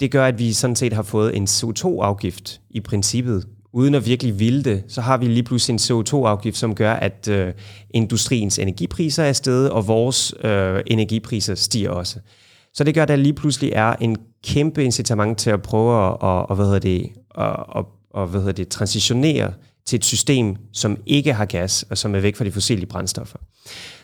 [0.00, 4.38] Det gør, at vi sådan set har fået en CO2-afgift i princippet uden at virkelig
[4.38, 7.52] ville det, så har vi lige pludselig en CO2-afgift, som gør, at øh,
[7.90, 12.18] industriens energipriser er steget, og vores øh, energipriser stiger også.
[12.74, 16.16] Så det gør, at der lige pludselig er en kæmpe incitament til at prøve at,
[16.22, 17.08] at, at, hvad hedder det,
[17.38, 17.84] at, at,
[18.16, 19.52] at hvad hedder det, transitionere
[19.86, 23.38] til et system, som ikke har gas, og som er væk fra de fossile brændstoffer.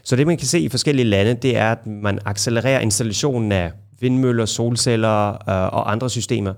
[0.02, 3.72] Så det, man kan se i forskellige lande, det er, at man accelererer installationen af
[4.00, 6.54] vindmøller, solceller øh, og andre systemer.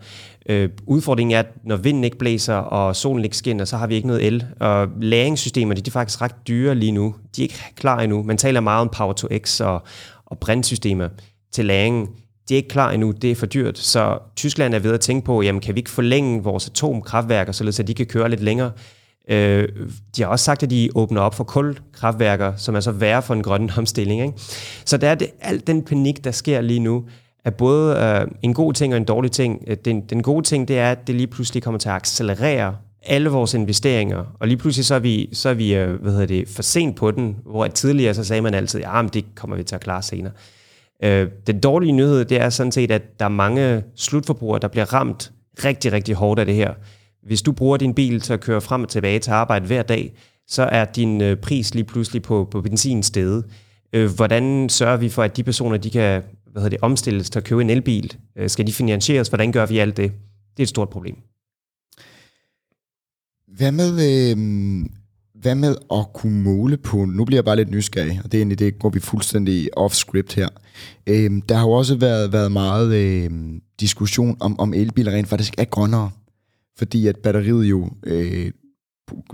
[0.48, 3.94] Øh, udfordringen er, at når vinden ikke blæser og solen ikke skinner, så har vi
[3.94, 4.46] ikke noget el.
[4.60, 7.14] Og læringssystemerne, de er faktisk ret dyre lige nu.
[7.36, 8.22] De er ikke klar endnu.
[8.22, 9.82] Man taler meget om Power to X og,
[10.26, 11.08] og brintsystemer
[11.52, 12.06] til læringen.
[12.48, 13.78] De er ikke klar endnu, det er for dyrt.
[13.78, 17.80] Så Tyskland er ved at tænke på, jamen kan vi ikke forlænge vores atomkraftværker, således
[17.80, 18.70] at de kan køre lidt længere.
[19.30, 19.68] Øh,
[20.16, 23.34] de har også sagt, at de åbner op for kulkraftværker, som er så værre for
[23.34, 24.22] en grøn omstilling.
[24.22, 24.34] Ikke?
[24.84, 27.04] Så der er det, alt den panik, der sker lige nu,
[27.48, 29.64] er både øh, en god ting og en dårlig ting.
[29.66, 32.76] Øh, den, den gode ting, det er, at det lige pludselig kommer til at accelerere
[33.02, 36.26] alle vores investeringer, og lige pludselig så er vi, så er vi øh, hvad hedder
[36.26, 39.56] det, for sent på den, hvor tidligere så sagde man altid, ja, men det kommer
[39.56, 40.32] vi til at klare senere.
[41.04, 44.94] Øh, den dårlige nyhed, det er sådan set, at der er mange slutforbrugere, der bliver
[44.94, 45.32] ramt
[45.64, 46.74] rigtig, rigtig hårdt af det her.
[47.26, 50.12] Hvis du bruger din bil til at køre frem og tilbage til arbejde hver dag,
[50.48, 53.44] så er din øh, pris lige pludselig på, på benzin stedet.
[53.92, 57.38] Øh, hvordan sørger vi for, at de personer, de kan hvad hedder det, omstilles til
[57.38, 58.16] at købe en elbil?
[58.36, 59.28] Øh, skal de finansieres?
[59.28, 60.12] Hvordan gør vi alt det?
[60.56, 61.16] Det er et stort problem.
[63.56, 64.86] Hvad med, øh,
[65.34, 68.42] hvad med at kunne måle på, nu bliver jeg bare lidt nysgerrig, og det er
[68.42, 70.48] egentlig det, går vi fuldstændig off-script her.
[71.06, 73.30] Øh, der har jo også været, været meget øh,
[73.80, 76.10] diskussion om, om elbiler rent faktisk er grønnere
[76.78, 78.50] fordi at batteriet jo øh,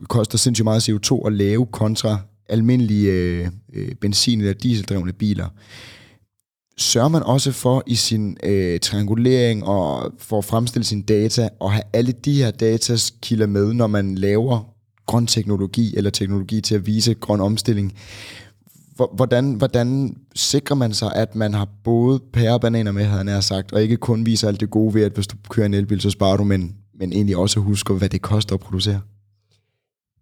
[0.09, 5.49] koster sindssygt meget CO2 at lave kontra almindelige øh, øh benzin- eller dieseldrevne biler.
[6.77, 11.73] Sørger man også for i sin øh, triangulering og for at fremstille sine data og
[11.73, 14.75] have alle de her dataskilder med, når man laver
[15.07, 17.95] grøn teknologi eller teknologi til at vise grøn omstilling.
[19.15, 23.43] Hvordan, hvordan sikrer man sig, at man har både pære og bananer med, havde han
[23.43, 26.01] sagt, og ikke kun viser alt det gode ved, at hvis du kører en elbil,
[26.01, 29.01] så sparer du, men men egentlig også husker, hvad det koster at producere?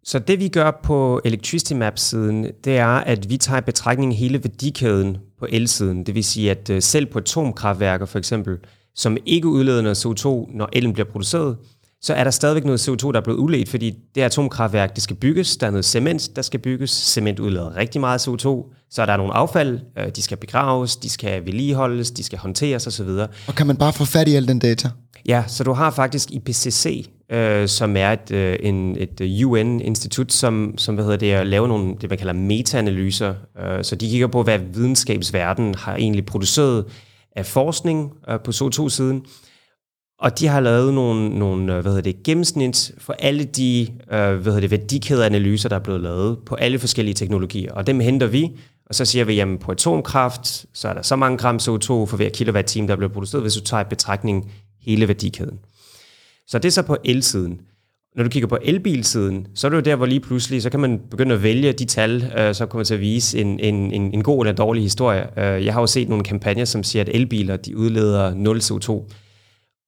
[0.05, 4.45] Så det vi gør på Electricity Map-siden, det er, at vi tager i betragtning hele
[4.45, 6.07] værdikæden på el-siden.
[6.07, 8.59] Det vil sige, at øh, selv på atomkraftværker for eksempel,
[8.95, 11.57] som ikke udleder noget CO2, når elen bliver produceret,
[12.03, 15.17] så er der stadigvæk noget CO2, der er blevet udledt, fordi det atomkraftværk, det skal
[15.17, 19.07] bygges, der er noget cement, der skal bygges, cement udleder rigtig meget CO2, så er
[19.07, 23.09] der nogle affald, øh, de skal begraves, de skal vedligeholdes, de skal håndteres osv.
[23.47, 24.91] Og kan man bare få fat i al den data?
[25.27, 30.33] Ja, så du har faktisk IPCC, øh, som er et, øh, en, et øh, UN-institut,
[30.33, 33.35] som, som hvad hedder det, laver nogle, det man kalder meta-analyser.
[33.61, 36.85] Øh, så de kigger på, hvad videnskabsverdenen har egentlig produceret
[37.37, 39.23] af forskning øh, på CO2-siden.
[40.19, 44.35] Og de har lavet nogle, nogle øh, hvad hedder det, gennemsnit for alle de øh,
[44.35, 47.73] hvad hedder det, værdikædeanalyser, der er blevet lavet på alle forskellige teknologier.
[47.73, 48.51] Og dem henter vi,
[48.87, 52.17] og så siger vi, jamen på atomkraft, så er der så mange gram CO2 for
[52.17, 55.59] hver kilowatt-time, der bliver produceret, hvis du tager i betragtning hele værdikæden.
[56.47, 57.61] Så det er så på elsiden.
[58.17, 60.81] Når du kigger på elbilsiden, så er det jo der, hvor lige pludselig, så kan
[60.81, 64.15] man begynde at vælge de tal, øh, så kommer til at vise en, en, en,
[64.15, 65.39] en god eller dårlig historie.
[65.39, 68.91] Øh, jeg har jo set nogle kampagner, som siger, at elbiler de udleder 0 CO2.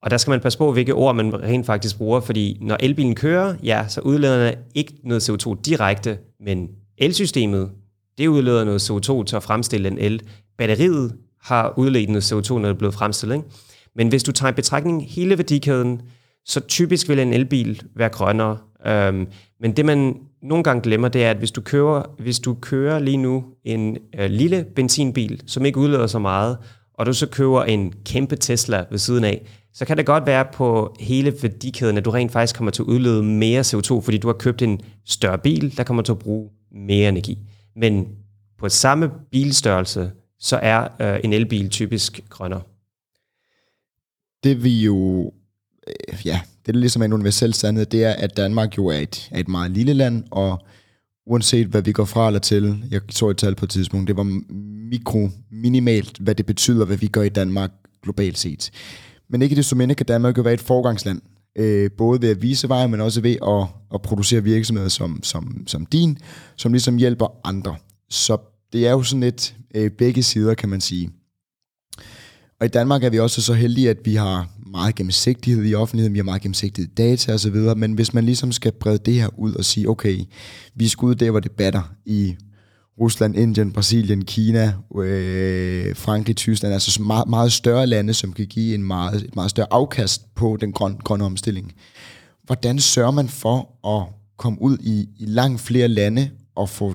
[0.03, 3.14] Og der skal man passe på, hvilke ord man rent faktisk bruger, fordi når elbilen
[3.14, 7.71] kører, ja, så udleder den ikke noget CO2 direkte, men elsystemet,
[8.19, 10.23] det udleder noget CO2 til at fremstille en el.
[10.59, 13.37] Batteriet har udledt noget CO2, når det er blevet fremstillet.
[13.37, 13.49] Ikke?
[13.97, 16.03] Men hvis du tager i betragtning hele værdikæden,
[16.45, 18.59] så typisk vil en elbil være grønnere.
[18.87, 19.27] Øhm,
[19.61, 22.99] men det man nogle gange glemmer, det er, at hvis du kører, hvis du kører
[22.99, 26.59] lige nu en øh, lille benzinbil, som ikke udleder så meget,
[26.95, 30.45] og du så køber en kæmpe Tesla ved siden af, så kan det godt være
[30.53, 34.29] på hele værdikæden, at du rent faktisk kommer til at udlede mere CO2, fordi du
[34.29, 37.39] har købt en større bil, der kommer til at bruge mere energi.
[37.77, 38.09] Men
[38.59, 42.61] på samme bilstørrelse, så er øh, en elbil typisk grønnere
[44.45, 45.33] det vi jo,
[45.88, 49.29] øh, ja, det er ligesom en universel sandhed, det er, at Danmark jo er et,
[49.31, 50.59] er et meget lille land, og
[51.27, 54.16] uanset hvad vi går fra eller til, jeg så et tal på et tidspunkt, det
[54.16, 54.40] var
[54.90, 57.70] mikro, minimalt, hvad det betyder, hvad vi gør i Danmark
[58.03, 58.70] globalt set.
[59.29, 61.20] Men ikke desto mindre kan Danmark jo være et forgangsland,
[61.59, 65.64] øh, både ved at vise vej, men også ved at, at producere virksomheder som, som,
[65.66, 66.18] som din,
[66.57, 67.77] som ligesom hjælper andre.
[68.11, 68.37] Så
[68.73, 71.11] det er jo sådan lidt øh, begge sider, kan man sige.
[72.64, 76.14] Og i Danmark er vi også så heldige, at vi har meget gennemsigtighed i offentligheden,
[76.14, 79.38] vi har meget gennemsigtighed i data osv., men hvis man ligesom skal brede det her
[79.38, 80.20] ud og sige, okay,
[80.74, 82.37] vi skal ud der, hvor det batter i
[83.00, 88.74] Rusland, Indien, Brasilien, Kina, øh, Frankrig, Tyskland, altså meget, meget større lande, som kan give
[88.74, 91.72] en meget, et meget større afkast på den grøn, grønne omstilling.
[92.44, 96.94] hvordan sørger man for at komme ud i, i langt flere lande og få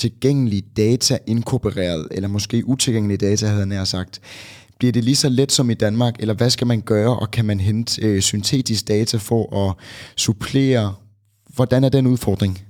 [0.00, 4.20] tilgængelige data inkorporeret, eller måske utilgængelige data, havde jeg sagt.
[4.78, 7.44] Bliver det lige så let som i Danmark, eller hvad skal man gøre, og kan
[7.44, 9.74] man hente øh, syntetisk data for at
[10.16, 10.94] supplere?
[11.54, 12.64] Hvordan er den udfordring?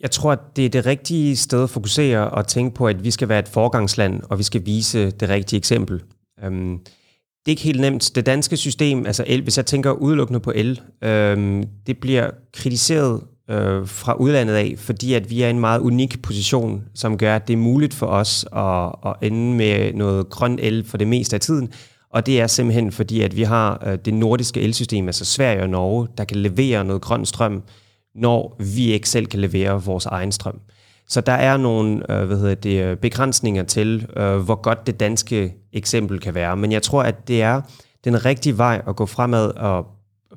[0.00, 3.10] Jeg tror, at det er det rigtige sted at fokusere og tænke på, at vi
[3.10, 6.02] skal være et forgangsland, og vi skal vise det rigtige eksempel.
[6.44, 8.10] Øhm, det er ikke helt nemt.
[8.14, 13.20] Det danske system, altså el, hvis jeg tænker udelukkende på el, øhm, det bliver kritiseret
[13.50, 17.36] øh, fra udlandet af, fordi at vi er i en meget unik position, som gør,
[17.36, 21.06] at det er muligt for os at, at ende med noget grøn el for det
[21.08, 21.72] meste af tiden.
[22.10, 25.68] Og det er simpelthen fordi, at vi har øh, det nordiske elsystem, altså Sverige og
[25.68, 27.62] Norge, der kan levere noget grøn strøm,
[28.14, 30.60] når vi ikke selv kan levere vores egen strøm.
[31.08, 35.00] Så der er nogle øh, hvad hedder det, øh, begrænsninger til, øh, hvor godt det
[35.00, 36.56] danske eksempel kan være.
[36.56, 37.60] Men jeg tror, at det er
[38.04, 39.86] den rigtige vej at gå fremad og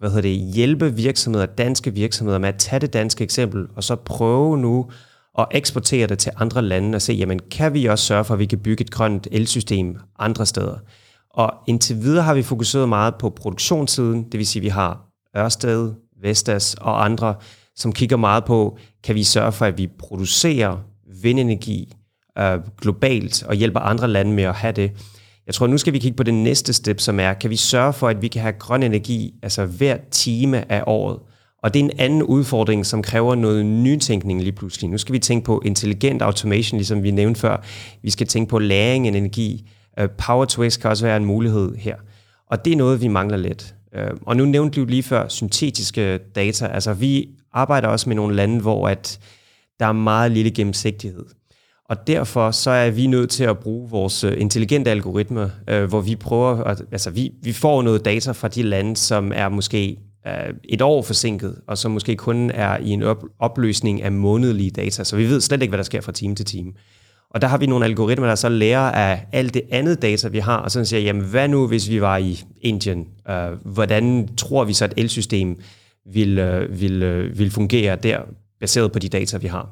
[0.01, 3.95] hvad hedder det, hjælpe virksomheder, danske virksomheder med at tage det danske eksempel, og så
[3.95, 4.91] prøve nu
[5.39, 8.39] at eksportere det til andre lande og se, jamen kan vi også sørge for, at
[8.39, 10.77] vi kan bygge et grønt elsystem andre steder.
[11.29, 15.07] Og indtil videre har vi fokuseret meget på produktionssiden, det vil sige, at vi har
[15.37, 17.35] Ørsted, Vestas og andre,
[17.75, 20.77] som kigger meget på, kan vi sørge for, at vi producerer
[21.21, 21.93] vindenergi
[22.37, 24.91] øh, globalt og hjælper andre lande med at have det.
[25.47, 27.93] Jeg tror, nu skal vi kigge på det næste step, som er, kan vi sørge
[27.93, 31.19] for, at vi kan have grøn energi altså hver time af året.
[31.63, 34.89] Og det er en anden udfordring, som kræver noget nytænkning lige pludselig.
[34.89, 37.57] Nu skal vi tænke på intelligent automation, ligesom vi nævnte før.
[38.01, 39.69] Vi skal tænke på læring af energi.
[39.99, 41.95] Øh, power to X kan også være en mulighed her.
[42.47, 43.75] Og det er noget, vi mangler lidt.
[43.95, 46.65] Øh, og nu nævnte du lige før syntetiske data.
[46.67, 49.19] Altså vi arbejder også med nogle lande, hvor at
[49.79, 51.25] der er meget lille gennemsigtighed.
[51.89, 56.01] Og derfor så er vi nødt til at bruge vores øh, intelligente algoritmer, øh, hvor
[56.01, 59.97] vi prøver, at, altså vi, vi får noget data fra de lande, som er måske
[60.27, 64.71] øh, et år forsinket, og som måske kun er i en op- opløsning af månedlige
[64.71, 65.03] data.
[65.03, 66.71] Så vi ved slet ikke, hvad der sker fra time til time.
[67.29, 70.39] Og der har vi nogle algoritmer, der så lærer af alt det andet data, vi
[70.39, 73.07] har, og så siger, jamen hvad nu, hvis vi var i Indien?
[73.29, 75.59] Øh, hvordan tror vi så, at elsystem
[76.13, 78.19] vil, øh, vil, øh, vil fungere der,
[78.59, 79.69] baseret på de data, vi har.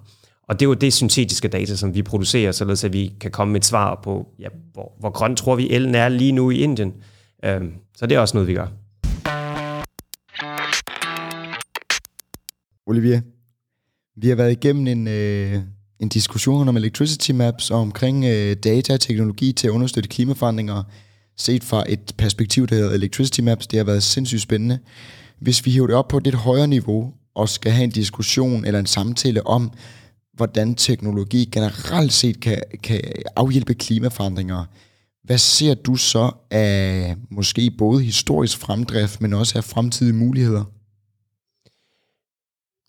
[0.50, 3.52] Og det er jo det syntetiske data, som vi producerer, således at vi kan komme
[3.52, 6.58] med et svar på, ja, hvor, hvor grøn tror vi elen er lige nu i
[6.58, 6.94] Indien.
[7.46, 8.68] Øhm, så det er også noget, vi gør.
[12.88, 13.22] Olivier,
[14.22, 15.62] vi har været igennem en, øh,
[16.00, 20.84] en diskussion om electricity maps og omkring øh, data og teknologi til at understøtte klimaforandringer,
[21.38, 23.68] set fra et perspektiv, der hedder electricity maps.
[23.68, 24.80] Det har været sindssygt spændende.
[25.40, 28.66] Hvis vi hiver det op på et lidt højere niveau, og skal have en diskussion
[28.66, 29.72] eller en samtale om,
[30.40, 33.02] hvordan teknologi generelt set kan, kan
[33.36, 34.66] afhjælpe klimaforandringer,
[35.24, 40.64] hvad ser du så af måske både historisk fremdrift, men også af fremtidige muligheder?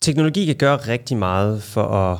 [0.01, 2.19] Teknologi kan gøre rigtig meget for at,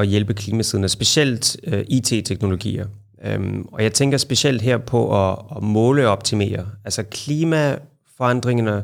[0.00, 2.86] at hjælpe klimasiden, specielt øh, uh, IT-teknologier.
[2.86, 6.66] Um, øhm, og jeg tænker specielt her på at, at måle og optimere.
[6.84, 8.76] Altså klimaforandringerne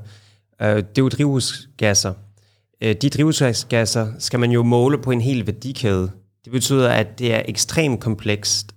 [0.60, 2.14] uh, det er jo drivhusgasser.
[2.82, 6.10] Øh, de drivhusgasser skal man jo måle på en hel værdikæde.
[6.44, 8.74] Det betyder, at det er ekstremt komplekst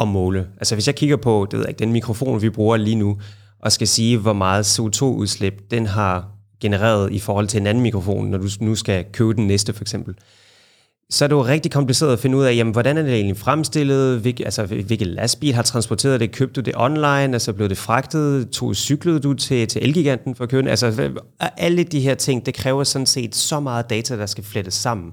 [0.00, 0.46] at måle.
[0.56, 3.18] Altså hvis jeg kigger på det ved jeg, den mikrofon, vi bruger lige nu,
[3.58, 6.28] og skal sige, hvor meget CO2-udslip den har
[6.60, 9.84] genereret i forhold til en anden mikrofon, når du nu skal købe den næste for
[9.84, 10.14] eksempel,
[11.10, 13.36] så er det jo rigtig kompliceret at finde ud af, jamen, hvordan er det egentlig
[13.36, 17.78] fremstillet, Hvil, altså, hvilken lastbil har transporteret det, købte du det online, altså blev det
[17.78, 21.10] fragtet, tog, cyklede du til, til Elgiganten for at købe Altså
[21.56, 25.12] alle de her ting, det kræver sådan set så meget data, der skal flettes sammen.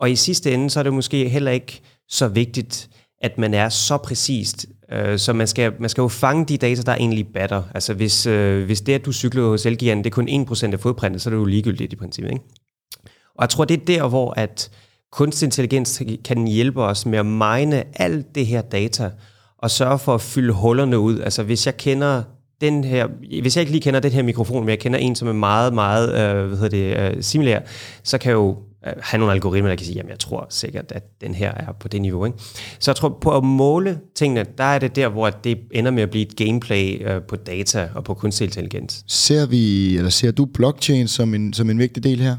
[0.00, 2.88] Og i sidste ende, så er det måske heller ikke så vigtigt,
[3.22, 6.82] at man er så præcist, øh, så man skal, man skal jo fange de data,
[6.82, 7.62] der egentlig batter.
[7.74, 10.80] Altså hvis, øh, hvis det, at du cyklede hos Elgiganten, det er kun 1% af
[10.80, 12.32] fodprintet, så er det jo ligegyldigt i princippet.
[12.32, 12.44] Ikke?
[13.34, 14.70] Og jeg tror, det er der, hvor at
[15.14, 19.10] kunstig intelligens kan hjælpe os med at mine alt det her data,
[19.58, 21.20] og sørge for at fylde hullerne ud.
[21.20, 22.22] Altså hvis jeg kender
[22.60, 23.08] den her,
[23.42, 25.74] hvis jeg ikke lige kender den her mikrofon, men jeg kender en, som er meget,
[25.74, 27.60] meget øh, hvad hedder det, øh, similær,
[28.02, 30.92] så kan jeg jo øh, have nogle algoritmer, der kan sige, jamen jeg tror sikkert,
[30.92, 32.24] at den her er på det niveau.
[32.24, 32.38] Ikke?
[32.78, 36.02] Så jeg tror på at måle tingene, der er det der, hvor det ender med
[36.02, 39.04] at blive et gameplay øh, på data og på kunstig intelligens.
[39.08, 42.36] Ser vi, eller ser du blockchain som en, som en vigtig del her?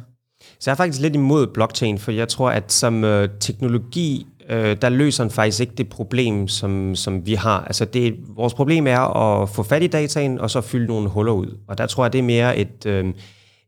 [0.59, 4.77] Så jeg er faktisk lidt imod blockchain, for jeg tror, at som øh, teknologi, øh,
[4.81, 7.63] der løser den faktisk ikke det problem, som, som vi har.
[7.63, 11.33] Altså det, vores problem er at få fat i dataen, og så fylde nogle huller
[11.33, 11.57] ud.
[11.67, 13.13] Og der tror jeg, det er mere et øh,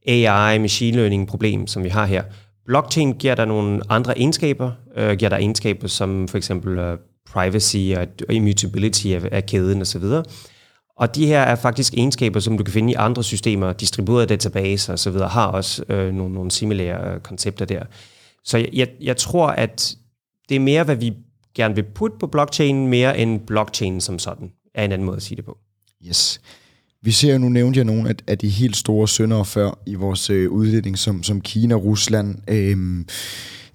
[0.08, 2.24] AI, machine learning problem, som vi har her.
[2.66, 6.98] Blockchain giver der nogle andre egenskaber, øh, giver der egenskaber som for eksempel øh,
[7.30, 10.04] privacy og immutability af, af kæden osv.,
[10.98, 14.94] og de her er faktisk egenskaber, som du kan finde i andre systemer, distribuerede databaser
[14.94, 17.84] osv., har også øh, nogle, nogle similære øh, koncepter der.
[18.44, 19.96] Så jeg, jeg, jeg tror, at
[20.50, 21.14] det er mere, hvad vi
[21.56, 25.24] gerne vil putte på blockchain, mere end blockchain som sådan, er en anden måde at
[25.24, 25.58] sige det på.
[26.08, 26.42] Yes.
[27.02, 29.96] Vi ser jo, nu nævnte jeg nogle af, af de helt store syndere før i
[29.96, 33.06] vores øh, udledning, som, som Kina, Rusland, øh,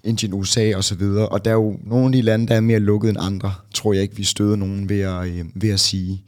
[0.03, 1.29] Indien, USA og så videre.
[1.29, 3.93] Og der er jo nogle af de lande, der er mere lukket end andre, tror
[3.93, 6.23] jeg ikke, vi støder nogen ved at, øh, ved at sige.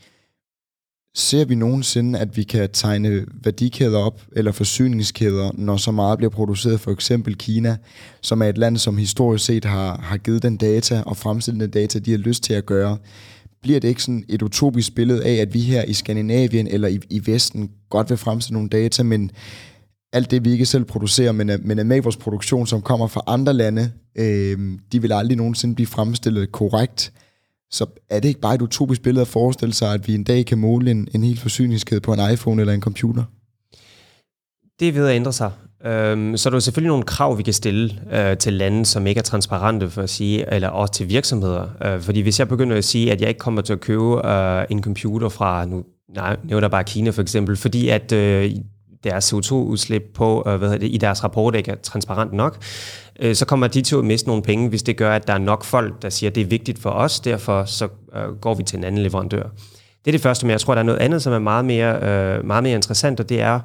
[1.18, 6.30] Ser vi nogensinde, at vi kan tegne værdikæder op, eller forsyningskæder, når så meget bliver
[6.30, 7.78] produceret for eksempel Kina,
[8.22, 11.70] som er et land, som historisk set har, har givet den data og fremstillet den
[11.70, 12.98] data, de har lyst til at gøre.
[13.62, 17.00] Bliver det ikke sådan et utopisk billede af, at vi her i Skandinavien eller i,
[17.10, 19.32] i Vesten godt vil fremstille nogle data, men
[20.14, 22.82] alt det, vi ikke selv producerer, men er, men er med i vores produktion, som
[22.82, 24.58] kommer fra andre lande, øh,
[24.92, 27.14] de vil aldrig nogensinde blive fremstillet korrekt.
[27.72, 30.46] Så er det ikke bare et utopisk billede at forestille sig, at vi en dag
[30.46, 33.24] kan måle en, en hel forsyningskæde på en iPhone eller en computer?
[34.80, 35.52] Det er ved at ændre sig.
[35.86, 39.20] Øhm, så er der selvfølgelig nogle krav, vi kan stille øh, til lande, som ikke
[39.20, 41.68] er transparente, for at sige, eller også til virksomheder.
[41.86, 44.66] Øh, fordi hvis jeg begynder at sige, at jeg ikke kommer til at købe øh,
[44.70, 45.84] en computer fra, nu
[46.16, 48.52] nej, nævner bare Kina for eksempel, fordi at øh,
[49.06, 52.58] deres CO2-udslip på, øh, hvad det, i deres rapport ikke er transparent nok,
[53.20, 55.38] øh, så kommer de til at miste nogle penge, hvis det gør, at der er
[55.38, 58.64] nok folk, der siger, at det er vigtigt for os, derfor så øh, går vi
[58.64, 59.44] til en anden leverandør.
[60.06, 61.96] Det er det første, men jeg tror, der er noget andet, som er meget mere,
[61.96, 63.60] øh, meget mere interessant, og det er,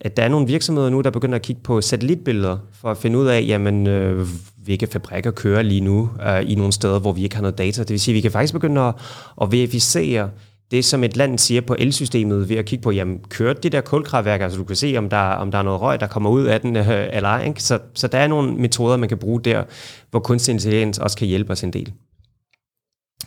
[0.00, 3.18] at der er nogle virksomheder nu, der begynder at kigge på satellitbilleder, for at finde
[3.18, 4.26] ud af, jamen, øh,
[4.64, 7.82] hvilke fabrikker kører lige nu øh, i nogle steder, hvor vi ikke har noget data.
[7.82, 8.94] Det vil sige, at vi kan faktisk begynde at,
[9.42, 10.30] at verificere
[10.70, 13.80] det, som et land siger på elsystemet, ved at kigge på, jamen, kørte de der
[13.80, 16.44] kulkraftværker, altså du kan se, om der, om der er noget røg, der kommer ud
[16.44, 17.44] af den, øh, eller ej.
[17.46, 17.62] Ikke?
[17.62, 19.64] Så, så der er nogle metoder, man kan bruge der,
[20.10, 21.92] hvor kunstig intelligens også kan hjælpe os en del.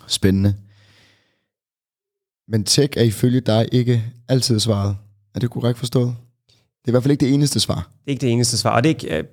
[0.07, 0.55] Spændende.
[2.47, 4.97] Men tech er ifølge dig ikke altid svaret.
[5.35, 6.15] Er det korrekt forstået?
[6.47, 7.75] Det er i hvert fald ikke det eneste svar.
[7.75, 8.75] Det er ikke det eneste svar.
[8.75, 9.23] Og det er ikke, øh,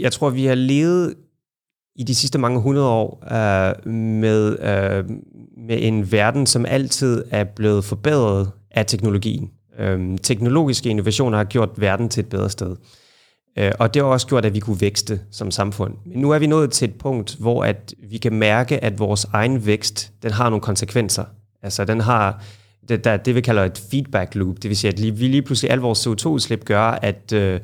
[0.00, 1.14] jeg tror, vi har levet
[1.98, 5.04] i de sidste mange hundrede år øh, med, øh,
[5.66, 9.50] med en verden, som altid er blevet forbedret af teknologien.
[9.78, 12.76] Øh, teknologiske innovationer har gjort verden til et bedre sted.
[13.58, 15.94] Øh, og det har også gjort, at vi kunne vækste som samfund.
[16.06, 19.24] Men nu er vi nået til et punkt, hvor at vi kan mærke, at vores
[19.32, 21.24] egen vækst, den har nogle konsekvenser.
[21.62, 22.42] Altså den har
[22.88, 24.56] det, der, det vi kalder et feedback loop.
[24.62, 27.60] Det vil sige, at lige, vi lige pludselig, al vores CO2-udslip gør, at øh,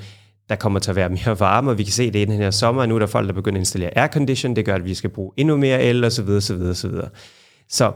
[0.49, 2.51] der kommer til at være mere varme, og vi kan se det i den her
[2.51, 5.11] sommer, nu er der folk, der begynder at installere aircondition, det gør, at vi skal
[5.11, 7.09] bruge endnu mere el, og så videre, så videre, så videre.
[7.69, 7.93] Så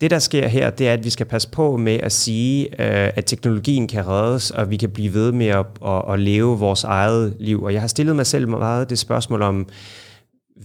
[0.00, 3.12] det, der sker her, det er, at vi skal passe på med at sige, øh,
[3.16, 6.84] at teknologien kan reddes, og vi kan blive ved med at, at, at leve vores
[6.84, 7.62] eget liv.
[7.62, 9.68] Og jeg har stillet mig selv meget det spørgsmål om,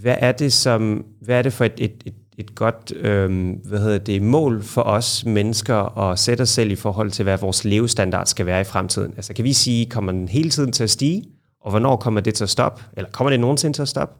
[0.01, 3.79] hvad er det, som, hvad er det for et, et, et et godt øh, hvad
[3.79, 7.65] hedder det, mål for os mennesker at sætte os selv i forhold til, hvad vores
[7.65, 9.13] levestandard skal være i fremtiden.
[9.15, 11.23] Altså kan vi sige, kommer den hele tiden til at stige,
[11.61, 12.83] og hvornår kommer det til at stoppe?
[12.97, 14.15] Eller kommer det nogensinde til at stoppe?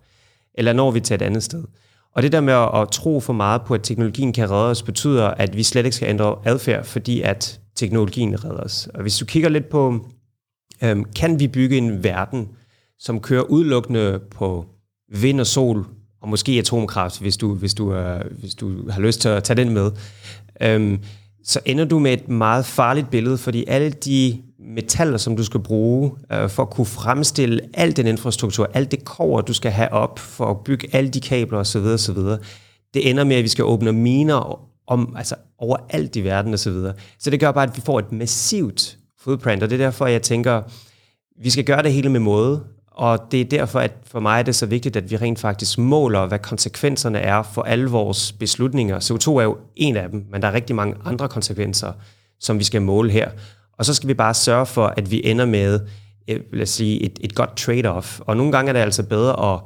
[0.53, 1.63] Eller når vi til et andet sted?
[2.15, 4.83] Og det der med at, at tro for meget på, at teknologien kan redde os,
[4.83, 8.89] betyder, at vi slet ikke skal ændre adfærd, fordi at teknologien redder os.
[8.93, 10.07] Og hvis du kigger lidt på,
[10.83, 12.47] øh, kan vi bygge en verden,
[12.99, 14.65] som kører udelukkende på
[15.09, 15.85] vind og sol
[16.25, 19.57] og måske atomkraft, hvis du, hvis du, øh, hvis du har lyst til at tage
[19.57, 19.91] den med,
[20.61, 20.99] øhm,
[21.43, 25.59] så ender du med et meget farligt billede, fordi alle de metaller, som du skal
[25.59, 29.91] bruge øh, for at kunne fremstille al den infrastruktur, alt det kover, du skal have
[29.91, 32.17] op for at bygge alle de kabler osv., osv.,
[32.93, 36.57] det ender med, at vi skal åbne miner om, altså overalt i verden osv.
[36.57, 36.93] Så, videre.
[37.19, 40.21] så det gør bare, at vi får et massivt footprint, og det er derfor, jeg
[40.21, 40.61] tænker,
[41.43, 42.63] vi skal gøre det hele med måde,
[42.95, 45.77] og det er derfor, at for mig er det så vigtigt, at vi rent faktisk
[45.77, 48.99] måler, hvad konsekvenserne er for alle vores beslutninger.
[48.99, 51.91] CO2 er jo en af dem, men der er rigtig mange andre konsekvenser,
[52.39, 53.29] som vi skal måle her.
[53.77, 55.79] Og så skal vi bare sørge for, at vi ender med
[56.27, 58.19] eh, lad os sige, et, et godt trade-off.
[58.25, 59.59] Og nogle gange er det altså bedre at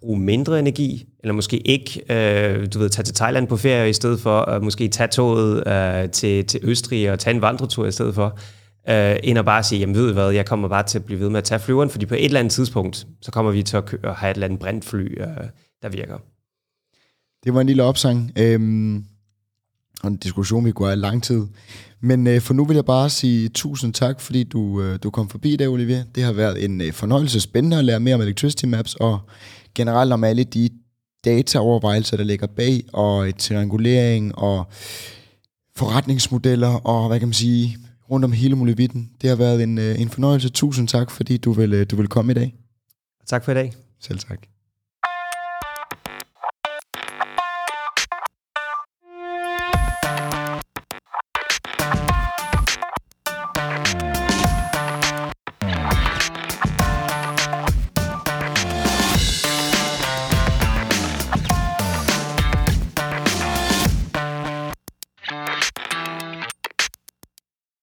[0.00, 3.92] bruge mindre energi, eller måske ikke øh, du ved, tage til Thailand på ferie i
[3.92, 7.92] stedet for, at måske tage toget øh, til, til Østrig og tage en vandretur i
[7.92, 8.38] stedet for
[8.88, 11.20] øh, end at bare sige, jamen ved I hvad, jeg kommer bare til at blive
[11.20, 13.76] ved med at tage flyveren, fordi på et eller andet tidspunkt, så kommer vi til
[13.76, 15.26] at køre, have et eller andet brændfly, øh,
[15.82, 16.18] der virker.
[17.44, 19.04] Det var en lille opsang, øhm,
[20.02, 21.46] og en diskussion, vi kunne have lang tid.
[22.00, 25.28] Men øh, for nu vil jeg bare sige tusind tak, fordi du, øh, du kom
[25.28, 26.04] forbi i dag, Olivier.
[26.14, 29.18] Det har været en øh, fornøjelse spændende at lære mere om Electricity Maps, og
[29.74, 30.70] generelt om alle de
[31.24, 34.66] dataovervejelser, der ligger bag, og et triangulering, og
[35.76, 37.78] forretningsmodeller, og hvad kan man sige,
[38.10, 39.10] rundt om hele muligheden.
[39.22, 40.48] Det har været en, øh, en fornøjelse.
[40.48, 42.54] Tusind tak, fordi du vil, øh, du vil komme i dag.
[43.26, 43.72] Tak for i dag.
[44.00, 44.55] Selv tak.